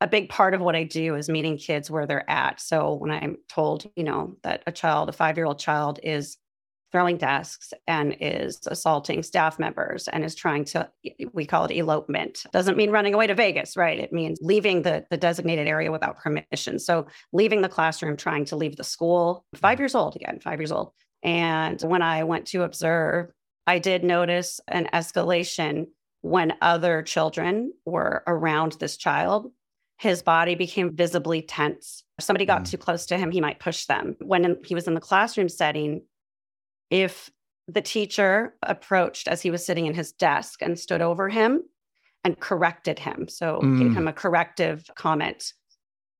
[0.00, 2.60] a big part of what I do is meeting kids where they're at.
[2.60, 6.38] So when I'm told, you know, that a child, a five year old child, is
[6.92, 10.88] throwing desks and is assaulting staff members and is trying to
[11.32, 15.04] we call it elopement doesn't mean running away to vegas right it means leaving the,
[15.10, 19.78] the designated area without permission so leaving the classroom trying to leave the school five
[19.78, 23.30] years old again five years old and when i went to observe
[23.66, 25.86] i did notice an escalation
[26.22, 29.50] when other children were around this child
[29.98, 32.04] his body became visibly tense.
[32.18, 32.70] If somebody got mm.
[32.70, 34.16] too close to him, he might push them.
[34.20, 36.02] When he was in the classroom setting,
[36.90, 37.30] if
[37.66, 41.62] the teacher approached as he was sitting in his desk and stood over him
[42.24, 43.28] and corrected him.
[43.28, 43.78] So mm.
[43.78, 45.52] gave him a corrective comment,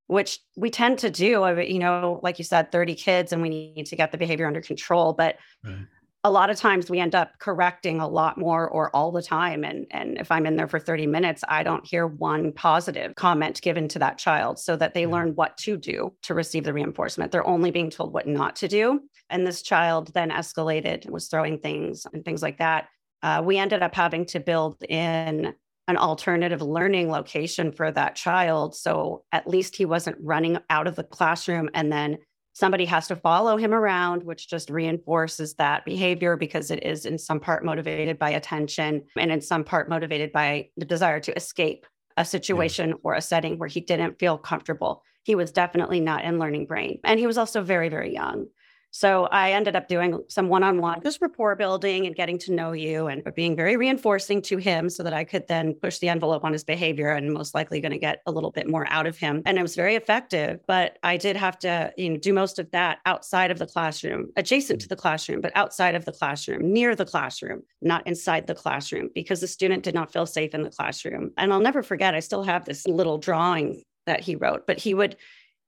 [0.07, 1.47] which we tend to do.
[1.67, 4.61] You know, like you said, 30 kids and we need to get the behavior under
[4.61, 5.15] control.
[5.15, 5.87] But right
[6.29, 9.65] a lot of times we end up correcting a lot more or all the time
[9.65, 13.63] and and if i'm in there for 30 minutes i don't hear one positive comment
[13.63, 15.09] given to that child so that they yeah.
[15.09, 18.69] learn what to do to receive the reinforcement they're only being told what not to
[18.69, 22.89] do and this child then escalated and was throwing things and things like that
[23.23, 25.55] uh, we ended up having to build in
[25.89, 30.95] an alternative learning location for that child so at least he wasn't running out of
[30.95, 32.19] the classroom and then
[32.59, 37.17] somebody has to follow him around, which just reinforces that behavior because it is in
[37.17, 41.87] some part motivated by attention and in some part motivated by the desire to escape
[42.17, 42.95] a situation yeah.
[43.05, 45.05] or a setting where he didn't feel comfortable.
[45.23, 46.99] He was definitely not in learning brain.
[47.05, 48.49] And he was also very, very young.
[48.91, 52.53] So I ended up doing some one on one, just rapport building and getting to
[52.53, 56.09] know you and being very reinforcing to him so that I could then push the
[56.09, 59.07] envelope on his behavior and most likely going to get a little bit more out
[59.07, 59.43] of him.
[59.45, 60.61] And it was very effective.
[60.67, 64.31] But I did have to you know, do most of that outside of the classroom,
[64.37, 64.95] adjacent to mm-hmm.
[64.95, 69.41] the classroom, but outside of the classroom, near the classroom, not inside the classroom, because
[69.41, 71.31] the student did not feel safe in the classroom.
[71.37, 74.95] And I'll never forget, I still have this little drawing that he wrote, but he
[74.95, 75.17] would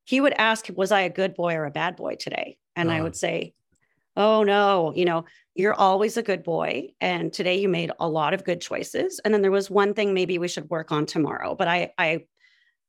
[0.05, 2.57] he would ask, Was I a good boy or a bad boy today?
[2.77, 3.05] And uh, I uh-huh.
[3.05, 3.55] would say,
[4.17, 6.89] Oh no, you know, you're always a good boy.
[7.01, 9.21] And today you made a lot of good choices.
[9.25, 11.55] And then there was one thing maybe we should work on tomorrow.
[11.55, 12.25] But I I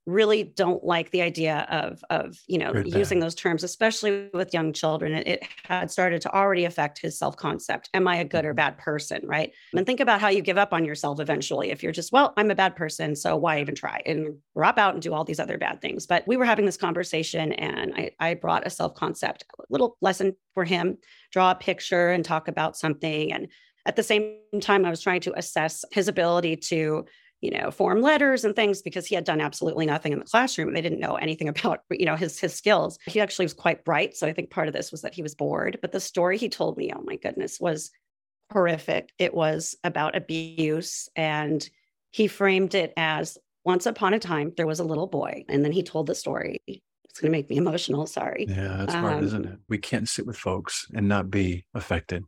[0.07, 4.73] really don't like the idea of of you know using those terms especially with young
[4.73, 7.89] children it, it, had started to already affect his self-concept.
[7.93, 8.57] Am i a good or mm-hmm.
[8.57, 9.53] bad person right?
[9.73, 12.49] And think about how you give up on yourself eventually if you're just well i'm
[12.49, 15.57] a bad person so why even try and drop out and do all these other
[15.57, 16.07] bad things?
[16.07, 20.65] But we were having this conversation and i, I brought a self-concept little lesson for
[20.65, 20.97] him
[21.31, 23.31] draw a picture and talk about something.
[23.31, 23.47] And
[23.85, 27.05] at the same time i was trying to assess his ability to
[27.41, 30.73] you know, form letters and things because he had done absolutely nothing in the classroom.
[30.73, 32.97] They didn't know anything about, you know, his his skills.
[33.05, 34.15] He actually was quite bright.
[34.15, 35.79] So I think part of this was that he was bored.
[35.81, 37.91] But the story he told me, oh my goodness, was
[38.51, 39.11] horrific.
[39.17, 41.09] It was about abuse.
[41.15, 41.67] And
[42.11, 45.45] he framed it as once upon a time, there was a little boy.
[45.47, 46.61] And then he told the story.
[46.67, 48.07] It's going to make me emotional.
[48.07, 48.45] Sorry.
[48.47, 49.59] Yeah, that's hard, um, isn't it?
[49.67, 52.23] We can't sit with folks and not be affected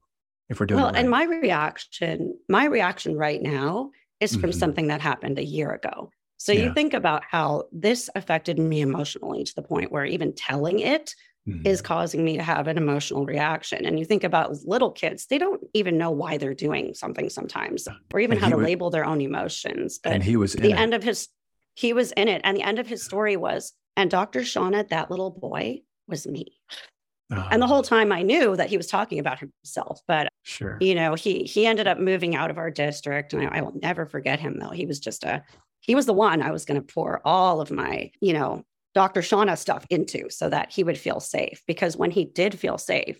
[0.49, 0.91] if we're doing well.
[0.91, 0.99] Right.
[0.99, 3.91] And my reaction, my reaction right now
[4.23, 4.59] is from mm-hmm.
[4.59, 6.09] something that happened a year ago.
[6.37, 6.63] So yeah.
[6.63, 11.13] you think about how this affected me emotionally to the point where even telling it
[11.47, 11.65] mm-hmm.
[11.65, 13.85] is causing me to have an emotional reaction.
[13.85, 17.87] And you think about little kids, they don't even know why they're doing something sometimes
[18.13, 19.99] or even how to was, label their own emotions.
[20.03, 21.29] But and he was the end of his
[21.75, 22.41] he was in it.
[22.43, 24.41] And the end of his story was, and Dr.
[24.41, 26.59] Shauna, that little boy was me.
[27.29, 27.81] And the whole ah.
[27.81, 31.65] time I knew that he was talking about himself, but sure, you know, he he
[31.65, 34.59] ended up moving out of our district, and I, I will never forget him.
[34.59, 35.43] Though he was just a
[35.79, 39.21] he was the one I was going to pour all of my you know Dr.
[39.21, 41.63] Shauna stuff into, so that he would feel safe.
[41.65, 43.19] Because when he did feel safe,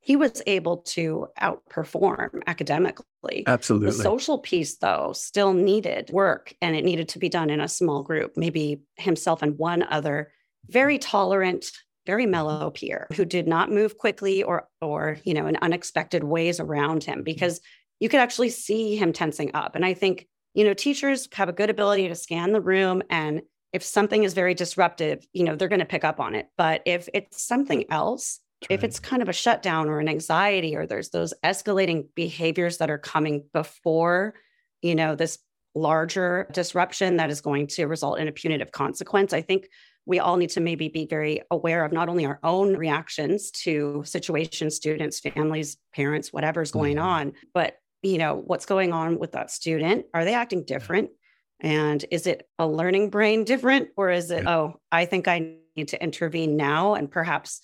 [0.00, 3.44] he was able to outperform academically.
[3.46, 3.88] Absolutely.
[3.88, 7.68] The social piece, though, still needed work, and it needed to be done in a
[7.68, 8.36] small group.
[8.36, 10.32] Maybe himself and one other
[10.68, 11.66] very tolerant
[12.08, 16.58] very mellow peer who did not move quickly or or you know in unexpected ways
[16.58, 17.24] around him mm-hmm.
[17.24, 17.60] because
[18.00, 19.74] you could actually see him tensing up.
[19.74, 23.42] And i think you know teachers have a good ability to scan the room and
[23.74, 26.48] if something is very disruptive you know they're going to pick up on it.
[26.56, 28.40] But if it's something else
[28.70, 32.90] if it's kind of a shutdown or an anxiety or there's those escalating behaviors that
[32.90, 34.34] are coming before
[34.80, 35.38] you know this
[35.74, 39.68] larger disruption that is going to result in a punitive consequence i think
[40.08, 44.02] we all need to maybe be very aware of not only our own reactions to
[44.06, 47.06] situations, students, families, parents, whatever's going mm-hmm.
[47.06, 50.06] on, but you know what's going on with that student.
[50.14, 51.10] Are they acting different?
[51.60, 55.88] And is it a learning brain different, or is it oh, I think I need
[55.88, 57.60] to intervene now and perhaps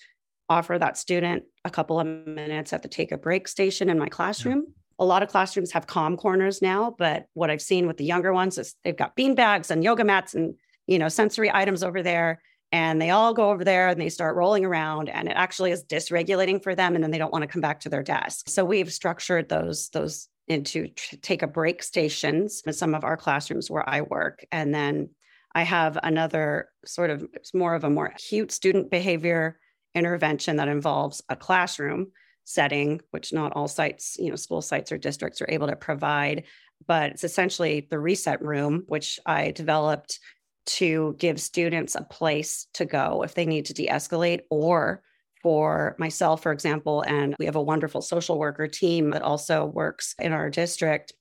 [0.50, 4.10] offer that student a couple of minutes at the take a break station in my
[4.10, 4.64] classroom?
[4.66, 4.72] Yeah.
[4.98, 8.34] A lot of classrooms have calm corners now, but what I've seen with the younger
[8.34, 12.02] ones is they've got bean bags and yoga mats and you know, sensory items over
[12.02, 12.40] there.
[12.72, 15.84] And they all go over there and they start rolling around, and it actually is
[15.84, 16.94] dysregulating for them.
[16.94, 18.48] And then they don't want to come back to their desk.
[18.48, 20.88] So we've structured those those into
[21.22, 24.44] take a break stations in some of our classrooms where I work.
[24.50, 25.10] And then
[25.54, 29.58] I have another sort of it's more of a more acute student behavior
[29.94, 32.08] intervention that involves a classroom
[32.44, 36.44] setting, which not all sites, you know, school sites or districts are able to provide.
[36.86, 40.18] But it's essentially the reset room, which I developed
[40.66, 45.02] to give students a place to go if they need to de escalate or
[45.42, 50.14] for myself, for example, and we have a wonderful social worker team that also works
[50.18, 51.12] in our district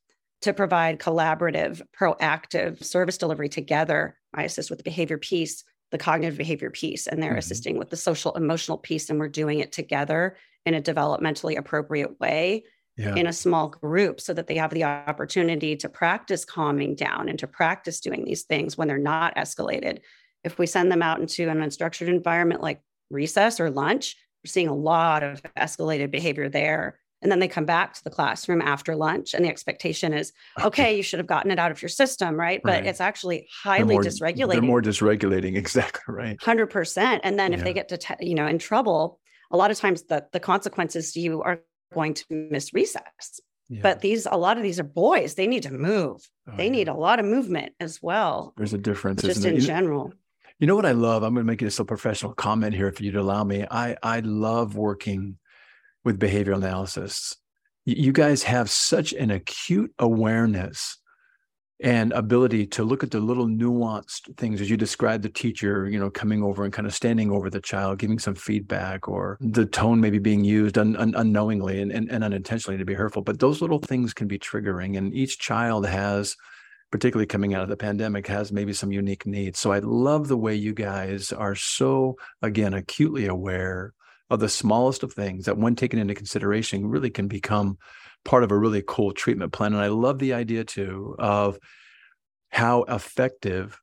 [0.42, 4.18] to provide collaborative, proactive service delivery together.
[4.34, 7.40] I assist with the behavior piece, the cognitive behavior piece, and they're mm-hmm.
[7.40, 9.10] assisting with the social emotional piece.
[9.10, 12.64] And we're doing it together in a developmentally appropriate way
[12.98, 13.16] yeah.
[13.16, 17.40] in a small group so that they have the opportunity to practice calming down and
[17.40, 20.00] to practice doing these things when they're not escalated.
[20.44, 24.68] If we send them out into an unstructured environment like recess or lunch, we're seeing
[24.68, 27.00] a lot of escalated behavior there.
[27.22, 30.98] And then they come back to the classroom after lunch, and the expectation is, okay,
[30.98, 32.60] you should have gotten it out of your system, right?
[32.62, 32.86] But right.
[32.86, 34.52] it's actually highly more, dysregulating.
[34.52, 36.42] They're more dysregulating, exactly right.
[36.42, 37.22] Hundred percent.
[37.24, 37.60] And then yeah.
[37.60, 39.22] if they get to, te- you know, in trouble,
[39.52, 41.62] a lot of times the the consequences you are
[41.94, 43.40] going to miss recess.
[43.70, 43.80] Yeah.
[43.82, 45.36] But these, a lot of these are boys.
[45.36, 46.28] They need to move.
[46.48, 46.72] Oh, they yeah.
[46.72, 48.54] need a lot of movement as well.
[48.58, 50.14] There's a difference, just in general.
[50.60, 51.24] You know what I love?
[51.24, 53.66] I'm going to make this a professional comment here, if you'd allow me.
[53.70, 55.38] I I love working
[56.04, 57.36] with behavioral analysis.
[57.86, 61.00] You guys have such an acute awareness
[61.82, 66.00] and ability to look at the little nuanced things as you described the teacher you
[66.00, 69.66] know coming over and kind of standing over the child giving some feedback or the
[69.66, 73.22] tone maybe being used un- un- unknowingly and, and, and unintentionally to be hurtful.
[73.22, 76.36] But those little things can be triggering and each child has
[76.92, 79.60] particularly coming out of the pandemic has maybe some unique needs.
[79.60, 83.94] So i love the way you guys are so again acutely aware
[84.30, 87.78] of the smallest of things that when taken into consideration really can become
[88.26, 89.74] part of a really cool treatment plan.
[89.74, 91.60] And I love the idea too of
[92.50, 93.80] how effective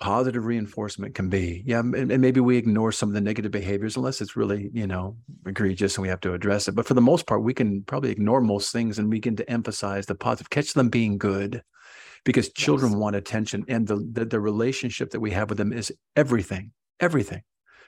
[0.00, 1.62] positive reinforcement can be.
[1.64, 4.86] Yeah, and, and, maybe we ignore some of the negative behaviors unless it's really, you
[4.86, 5.16] know,
[5.46, 6.74] egregious and we have to address it.
[6.74, 10.06] But for the most part, we can probably ignore most things and begin to emphasize
[10.06, 11.62] the positive, catch them being good
[12.24, 12.98] because children yes.
[12.98, 17.42] want attention and the, the the relationship that we have with them is everything, everything,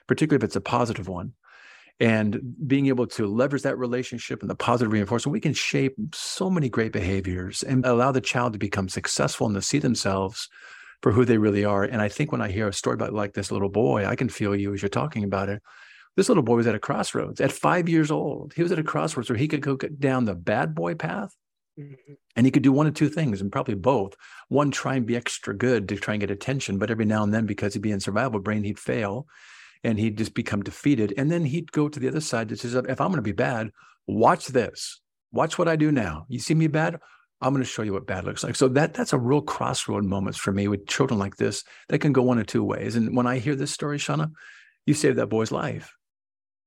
[0.07, 1.33] particularly if it's a positive one
[1.99, 6.49] and being able to leverage that relationship and the positive reinforcement, we can shape so
[6.49, 10.49] many great behaviors and allow the child to become successful and to see themselves
[11.01, 11.83] for who they really are.
[11.83, 14.27] And I think when I hear a story about like this little boy, I can
[14.27, 15.61] feel you as you're talking about it.
[16.17, 18.53] This little boy was at a crossroads at five years old.
[18.55, 21.33] He was at a crossroads where he could go down the bad boy path
[21.79, 22.13] mm-hmm.
[22.35, 24.15] and he could do one of two things and probably both.
[24.49, 27.33] One, try and be extra good to try and get attention, but every now and
[27.33, 29.27] then, because he'd be in survival brain, he'd fail
[29.85, 31.13] and he'd just become defeated.
[31.17, 33.31] And then he'd go to the other side that says, if I'm going to be
[33.31, 33.71] bad,
[34.07, 34.99] watch this.
[35.31, 36.25] Watch what I do now.
[36.27, 36.99] You see me bad?
[37.41, 38.55] I'm going to show you what bad looks like.
[38.55, 41.63] So that that's a real crossroad moments for me with children like this.
[41.89, 42.95] They can go one of two ways.
[42.95, 44.31] And when I hear this story, Shauna,
[44.85, 45.93] you saved that boy's life.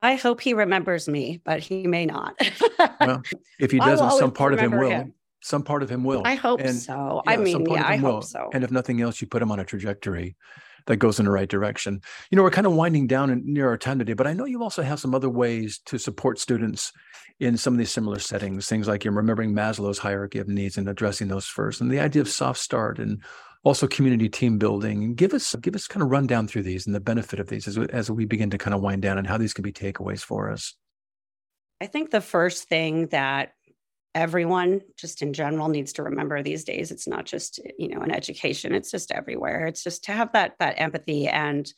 [0.01, 2.41] I hope he remembers me, but he may not.
[3.01, 3.23] well,
[3.59, 4.91] if he doesn't, some part of him will.
[4.91, 5.15] Him.
[5.41, 6.23] Some part of him will.
[6.25, 7.23] I hope and, so.
[7.27, 8.51] I mean, yeah, I hope so.
[8.53, 10.37] And if nothing else, you put him on a trajectory
[10.87, 12.01] that goes in the right direction.
[12.31, 14.63] You know, we're kind of winding down near our time today, but I know you
[14.63, 16.93] also have some other ways to support students
[17.41, 20.89] in some of these similar settings, things like you're remembering Maslow's hierarchy of needs and
[20.89, 23.23] addressing those first, and the idea of soft start and
[23.65, 25.15] also community team building.
[25.15, 27.69] Give us give us kind of run down through these and the benefit of these
[27.69, 30.21] as as we begin to kind of wind down and how these can be takeaways
[30.21, 30.75] for us.
[31.81, 33.53] I think the first thing that
[34.15, 38.11] everyone just in general needs to remember these days it's not just you know in
[38.11, 39.67] education it's just everywhere.
[39.67, 41.71] It's just to have that that empathy and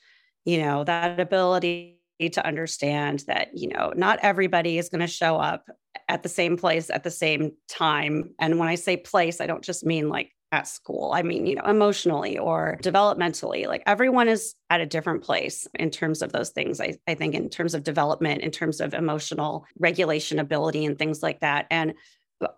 [0.45, 5.37] you know that ability to understand that you know not everybody is going to show
[5.37, 5.67] up
[6.09, 8.35] at the same place at the same time.
[8.39, 11.13] And when i say place i don't just mean like at school.
[11.15, 13.67] I mean you know emotionally or developmentally.
[13.67, 17.35] Like everyone is at a different place in terms of those things I, I think
[17.35, 21.67] in terms of development in terms of emotional regulation ability and things like that.
[21.71, 21.95] And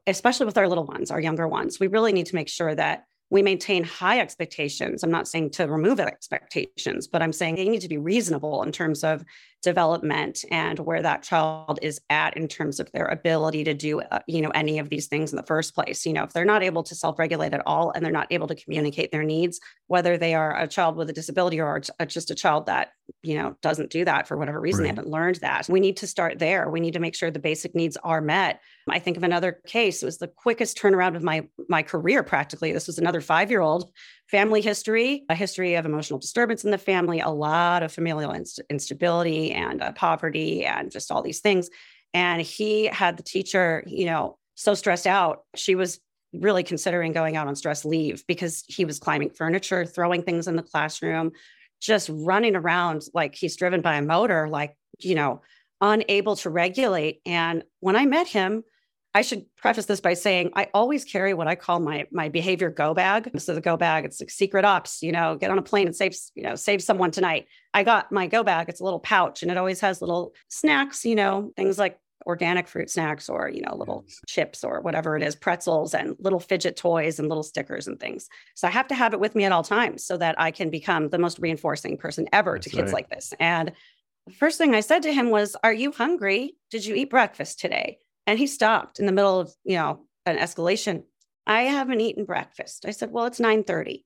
[0.06, 3.04] especially with our little ones, our younger ones, we really need to make sure that
[3.30, 5.02] we maintain high expectations.
[5.02, 8.72] I'm not saying to remove expectations, but I'm saying they need to be reasonable in
[8.72, 9.24] terms of
[9.62, 14.20] development and where that child is at in terms of their ability to do uh,
[14.26, 16.04] you know any of these things in the first place.
[16.04, 18.54] You know if they're not able to self-regulate at all and they're not able to
[18.54, 22.66] communicate their needs whether they are a child with a disability or just a child
[22.66, 22.92] that
[23.22, 24.84] you know doesn't do that for whatever reason right.
[24.84, 26.68] they haven't learned that we need to start there.
[26.68, 28.60] We need to make sure the basic needs are met.
[28.88, 32.72] I think of another case it was the quickest turnaround of my my career practically.
[32.72, 33.90] This was another five year old
[34.32, 38.60] family history a history of emotional disturbance in the family a lot of familial inst-
[38.68, 41.70] instability and uh, poverty and just all these things
[42.12, 46.00] and he had the teacher you know so stressed out she was
[46.32, 50.56] really considering going out on stress leave because he was climbing furniture throwing things in
[50.56, 51.30] the classroom
[51.82, 55.42] just running around like he's driven by a motor, like, you know,
[55.80, 57.20] unable to regulate.
[57.26, 58.62] And when I met him,
[59.14, 62.70] I should preface this by saying I always carry what I call my my behavior
[62.70, 63.30] go bag.
[63.38, 65.94] So the go bag, it's like secret ops, you know, get on a plane and
[65.94, 67.46] save, you know, save someone tonight.
[67.74, 68.68] I got my go bag.
[68.68, 72.68] It's a little pouch and it always has little snacks, you know, things like organic
[72.68, 74.20] fruit snacks or you know little yes.
[74.28, 78.28] chips or whatever it is pretzels and little fidget toys and little stickers and things
[78.54, 80.70] so i have to have it with me at all times so that i can
[80.70, 82.94] become the most reinforcing person ever That's to kids right.
[82.94, 83.72] like this and
[84.26, 87.58] the first thing i said to him was are you hungry did you eat breakfast
[87.58, 91.04] today and he stopped in the middle of you know an escalation
[91.46, 94.04] i haven't eaten breakfast i said well it's 9:30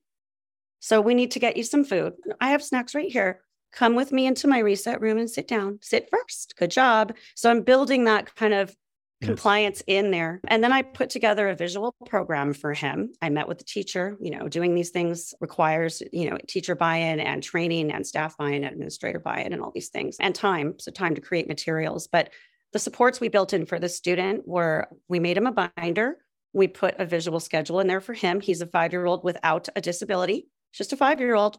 [0.79, 3.41] so we need to get you some food i have snacks right here
[3.71, 5.79] come with me into my reset room and sit down.
[5.81, 6.55] Sit first.
[6.57, 7.15] Good job.
[7.35, 8.75] So I'm building that kind of
[9.21, 9.27] yes.
[9.27, 10.41] compliance in there.
[10.47, 13.13] And then I put together a visual program for him.
[13.21, 14.17] I met with the teacher.
[14.19, 18.37] You know, doing these things requires, you know, teacher buy in and training and staff
[18.37, 20.75] buy in, administrator buy in, and all these things, and time.
[20.79, 22.07] So, time to create materials.
[22.07, 22.31] But
[22.77, 26.19] the supports we built in for the student were we made him a binder.
[26.53, 28.39] We put a visual schedule in there for him.
[28.39, 31.57] He's a five year old without a disability, just a five year old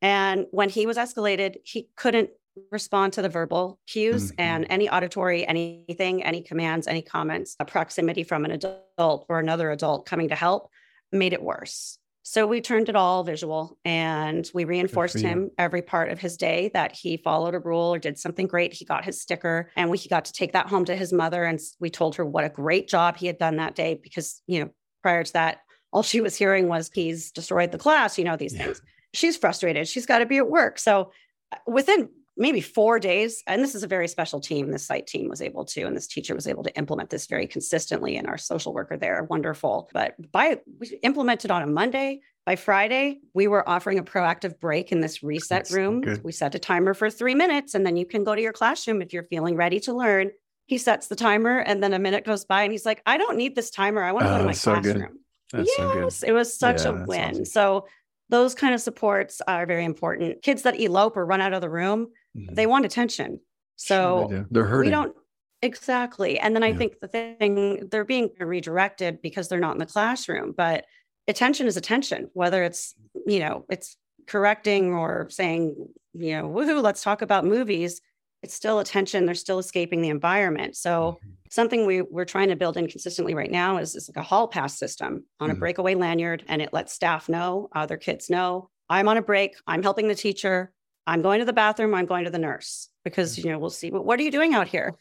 [0.00, 2.30] And when he was escalated, he couldn't
[2.72, 4.40] respond to the verbal cues mm-hmm.
[4.40, 9.70] and any auditory, anything, any commands, any comments, a proximity from an adult or another
[9.70, 10.70] adult coming to help
[11.12, 11.98] made it worse.
[12.22, 16.70] So we turned it all visual and we reinforced him every part of his day
[16.74, 18.74] that he followed a rule or did something great.
[18.74, 21.44] He got his sticker and we he got to take that home to his mother.
[21.44, 24.60] And we told her what a great job he had done that day because, you
[24.60, 24.70] know,
[25.02, 25.60] prior to that,
[25.90, 28.64] all she was hearing was he's destroyed the class, you know, these yeah.
[28.64, 28.82] things.
[29.14, 29.88] She's frustrated.
[29.88, 30.78] She's got to be at work.
[30.78, 31.12] So
[31.50, 33.42] uh, within maybe four days.
[33.46, 34.70] And this is a very special team.
[34.70, 37.46] This site team was able to, and this teacher was able to implement this very
[37.46, 38.16] consistently.
[38.16, 39.90] And our social worker there, wonderful.
[39.92, 42.20] But by we implemented on a Monday.
[42.46, 46.00] By Friday, we were offering a proactive break in this reset That's room.
[46.00, 46.24] Good.
[46.24, 49.02] We set a timer for three minutes, and then you can go to your classroom
[49.02, 50.30] if you're feeling ready to learn.
[50.64, 53.36] He sets the timer, and then a minute goes by, and he's like, "I don't
[53.36, 54.02] need this timer.
[54.02, 55.18] I want to go to my so classroom."
[55.52, 57.30] yes, so it was such yeah, a win.
[57.30, 57.44] Awesome.
[57.44, 57.86] So
[58.30, 60.42] those kind of supports are very important.
[60.42, 62.08] Kids that elope or run out of the room,
[62.38, 62.54] mm-hmm.
[62.54, 63.40] they want attention.
[63.76, 64.90] So sure they are hurting.
[64.90, 65.14] We don't
[65.62, 66.38] exactly.
[66.38, 70.54] And then I think the thing they're being redirected because they're not in the classroom,
[70.56, 70.84] but
[71.26, 72.94] attention is attention, whether it's,
[73.26, 75.74] you know, it's correcting or saying,
[76.14, 78.00] you know, woohoo, let's talk about movies.
[78.42, 79.26] It's still attention.
[79.26, 80.76] They're still escaping the environment.
[80.76, 81.30] So mm-hmm.
[81.50, 84.46] something we, we're trying to build in consistently right now is, is like a hall
[84.46, 85.56] pass system on mm-hmm.
[85.56, 86.44] a breakaway lanyard.
[86.46, 89.56] And it lets staff know, other kids know, I'm on a break.
[89.66, 90.72] I'm helping the teacher.
[91.08, 93.44] I'm going to the bathroom, I'm going to the nurse because, mm.
[93.44, 94.94] you know, we'll see, but what are you doing out here?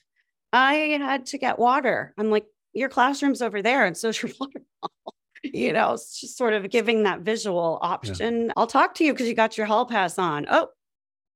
[0.54, 2.14] I had to get water.
[2.18, 3.86] I'm like, your classroom's over there.
[3.86, 4.62] And so your water
[5.44, 8.46] you know, it's just sort of giving that visual option.
[8.46, 8.54] Yeah.
[8.58, 10.46] I'll talk to you because you got your hall pass on.
[10.50, 10.70] Oh,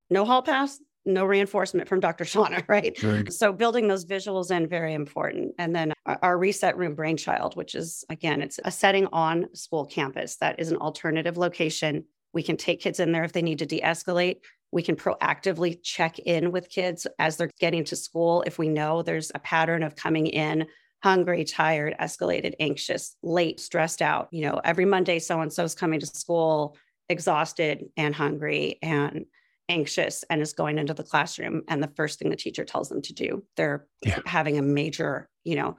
[0.10, 2.24] no hall pass, no reinforcement from Dr.
[2.24, 2.98] Shauna, right?
[3.32, 5.54] So building those visuals in very important.
[5.58, 10.38] And then our reset room brainchild, which is again, it's a setting on school campus
[10.38, 12.06] that is an alternative location.
[12.34, 14.38] We can take kids in there if they need to de-escalate.
[14.72, 19.02] We can proactively check in with kids as they're getting to school if we know
[19.02, 20.68] there's a pattern of coming in
[21.04, 24.28] hungry, tired, escalated, anxious, late, stressed out.
[24.32, 26.78] You know, every Monday, so and so is coming to school
[27.10, 29.26] exhausted and hungry and
[29.68, 31.64] anxious and is going into the classroom.
[31.68, 34.20] And the first thing the teacher tells them to do, they're yeah.
[34.26, 35.78] having a major, you know,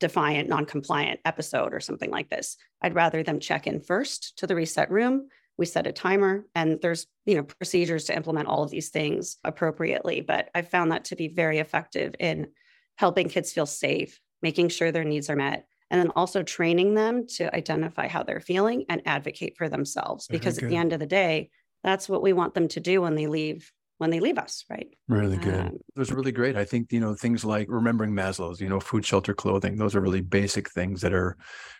[0.00, 2.56] defiant, non compliant episode or something like this.
[2.82, 5.28] I'd rather them check in first to the reset room
[5.58, 9.38] we set a timer and there's you know procedures to implement all of these things
[9.44, 10.20] appropriately.
[10.20, 12.48] But i found that to be very effective in
[12.96, 17.26] helping kids feel safe making sure their needs are met and then also training them
[17.26, 20.26] to identify how they're feeling and advocate for themselves.
[20.26, 21.50] Because at the end of the day
[21.82, 24.88] that's what we want them to do when they leave when they leave us, right?
[25.08, 25.60] Really good.
[25.60, 26.56] Um, it was really great.
[26.56, 30.00] I think, you know, things like remembering Maslow's, you know, food, shelter, clothing, those are
[30.00, 31.36] really basic things that are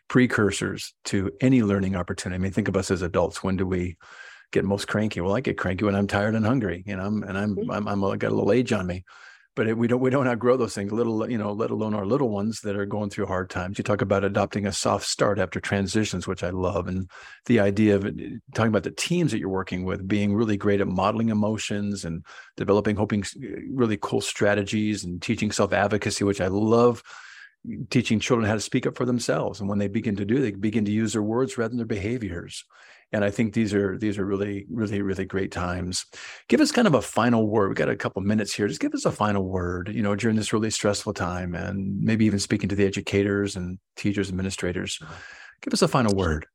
[0.09, 2.37] precursors to any learning opportunity.
[2.37, 3.43] I mean, think of us as adults.
[3.43, 3.97] When do we
[4.51, 5.21] get most cranky?
[5.21, 7.71] Well, I get cranky when I'm tired and hungry, you know, and I'm, mm-hmm.
[7.71, 9.05] I'm, I'm, I'm got a little age on me
[9.57, 12.07] but it, we don't we don't outgrow those things little you know let alone our
[12.07, 13.79] little ones that are going through hard times.
[13.79, 17.11] You talk about adopting a soft start after transitions which i love and
[17.47, 18.05] the idea of
[18.55, 22.25] talking about the teams that you're working with being really great at modeling emotions and
[22.57, 23.25] developing hoping
[23.73, 27.03] really cool strategies and teaching self-advocacy which i love
[27.91, 30.53] teaching children how to speak up for themselves and when they begin to do they
[30.53, 32.65] begin to use their words rather than their behaviors
[33.13, 36.07] and I think these are these are really really really great times.
[36.49, 37.69] Give us kind of a final word.
[37.69, 38.69] We got a couple minutes here.
[38.69, 39.91] Just give us a final word.
[39.95, 43.79] You know, during this really stressful time, and maybe even speaking to the educators and
[43.97, 44.99] teachers, administrators.
[45.63, 46.47] Give us a final word.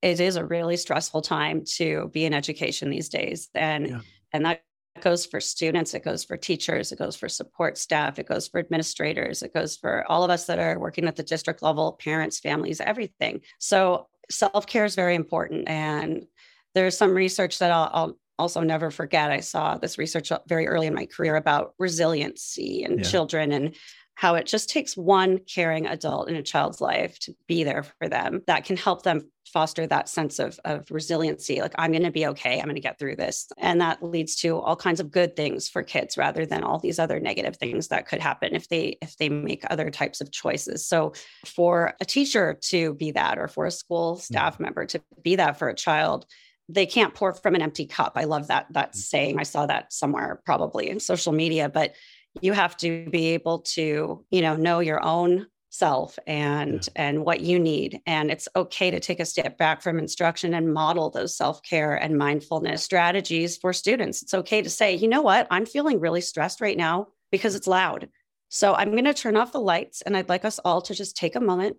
[0.00, 4.00] It is a really stressful time to be in education these days, and yeah.
[4.32, 4.62] and that
[5.00, 8.58] goes for students, it goes for teachers, it goes for support staff, it goes for
[8.58, 12.40] administrators, it goes for all of us that are working at the district level, parents,
[12.40, 13.40] families, everything.
[13.58, 15.68] So self care is very important.
[15.68, 16.26] And
[16.74, 19.32] there's some research that I'll, I'll, also never forget.
[19.32, 23.04] I saw this research very early in my career about resiliency and yeah.
[23.04, 23.74] children and
[24.18, 28.08] how it just takes one caring adult in a child's life to be there for
[28.08, 32.10] them that can help them foster that sense of, of resiliency like i'm going to
[32.10, 35.12] be okay i'm going to get through this and that leads to all kinds of
[35.12, 38.68] good things for kids rather than all these other negative things that could happen if
[38.68, 41.12] they if they make other types of choices so
[41.46, 44.64] for a teacher to be that or for a school staff mm-hmm.
[44.64, 46.26] member to be that for a child
[46.68, 48.98] they can't pour from an empty cup i love that that mm-hmm.
[48.98, 51.94] saying i saw that somewhere probably in social media but
[52.40, 57.02] you have to be able to you know know your own self and yeah.
[57.08, 60.72] and what you need and it's okay to take a step back from instruction and
[60.72, 65.46] model those self-care and mindfulness strategies for students it's okay to say you know what
[65.50, 68.08] i'm feeling really stressed right now because it's loud
[68.48, 71.16] so i'm going to turn off the lights and i'd like us all to just
[71.16, 71.76] take a moment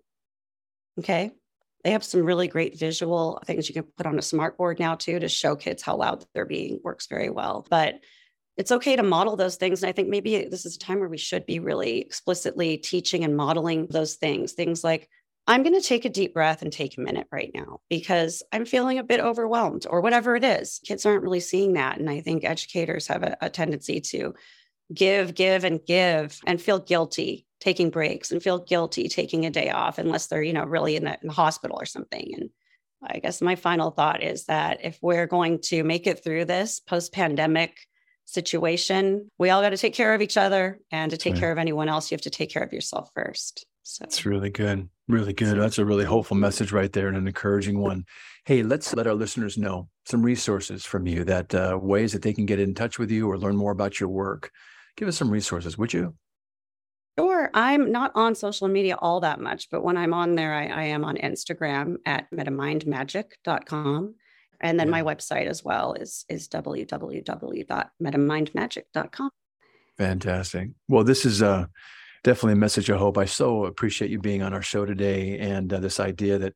[0.99, 1.31] okay
[1.83, 4.95] They have some really great visual things you can put on a smart board now
[4.95, 6.79] too to show kids how loud they're being.
[6.83, 7.65] Works very well.
[7.69, 7.95] But
[8.59, 9.81] it's okay to model those things.
[9.81, 13.23] And I think maybe this is a time where we should be really explicitly teaching
[13.23, 14.51] and modeling those things.
[14.51, 15.07] Things like,
[15.47, 18.65] I'm going to take a deep breath and take a minute right now because I'm
[18.65, 20.81] feeling a bit overwhelmed or whatever it is.
[20.85, 21.99] Kids aren't really seeing that.
[21.99, 24.33] And I think educators have a, a tendency to
[24.93, 29.69] give, give, and give and feel guilty taking breaks and feel guilty taking a day
[29.69, 32.33] off unless they're, you know, really in the, in the hospital or something.
[32.35, 32.49] And
[33.01, 36.81] I guess my final thought is that if we're going to make it through this
[36.81, 37.77] post pandemic
[38.33, 40.79] situation, we all got to take care of each other.
[40.91, 41.39] And to take right.
[41.39, 43.65] care of anyone else, you have to take care of yourself first.
[43.83, 44.87] So it's really good.
[45.07, 45.59] Really good.
[45.59, 48.05] That's a really hopeful message right there and an encouraging one.
[48.45, 52.33] Hey, let's let our listeners know some resources from you that uh, ways that they
[52.33, 54.51] can get in touch with you or learn more about your work.
[54.95, 56.13] Give us some resources, would you?
[57.17, 57.49] Sure.
[57.53, 60.83] I'm not on social media all that much, but when I'm on there, I, I
[60.83, 64.15] am on Instagram at metamindmagic.com.
[64.61, 64.91] And then yeah.
[64.91, 69.29] my website as well is, is www.metamindmagic.com.
[69.97, 70.69] Fantastic.
[70.87, 71.65] Well, this is uh,
[72.23, 73.17] definitely a message of hope.
[73.17, 76.53] I so appreciate you being on our show today and uh, this idea that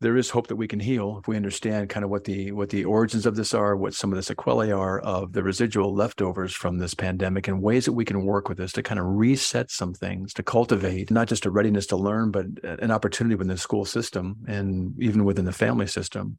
[0.00, 2.68] there is hope that we can heal if we understand kind of what the what
[2.68, 6.54] the origins of this are, what some of the sequelae are of the residual leftovers
[6.54, 9.72] from this pandemic, and ways that we can work with this to kind of reset
[9.72, 13.58] some things, to cultivate not just a readiness to learn, but an opportunity within the
[13.58, 16.38] school system and even within the family system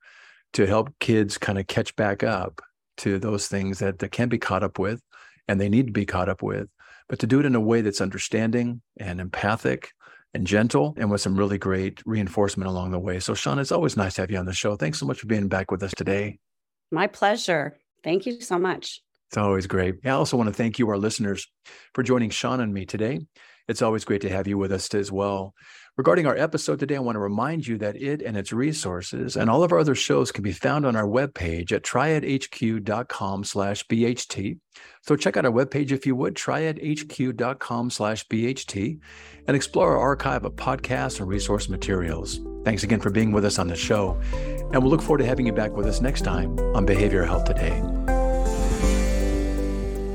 [0.54, 2.62] to help kids kind of catch back up
[2.98, 5.02] to those things that, that can be caught up with
[5.48, 6.68] and they need to be caught up with,
[7.08, 9.92] but to do it in a way that's understanding and empathic
[10.34, 13.20] and gentle and with some really great reinforcement along the way.
[13.20, 14.76] So, Shauna, it's always nice to have you on the show.
[14.76, 16.40] Thanks so much for being back with us today.
[16.92, 17.78] My pleasure.
[18.04, 19.02] Thank you so much.
[19.30, 19.96] It's always great.
[20.06, 21.48] I also want to thank you, our listeners,
[21.94, 23.20] for joining Shauna and me today.
[23.68, 25.54] It's always great to have you with us as well.
[26.00, 29.50] Regarding our episode today, I want to remind you that it and its resources and
[29.50, 34.60] all of our other shows can be found on our webpage at triadhq.com slash BHT.
[35.02, 38.98] So check out our webpage if you would, triadhq.com slash BHT,
[39.46, 42.40] and explore our archive of podcasts and resource materials.
[42.64, 44.18] Thanks again for being with us on the show,
[44.72, 47.44] and we'll look forward to having you back with us next time on Behavioral Health
[47.44, 48.19] Today.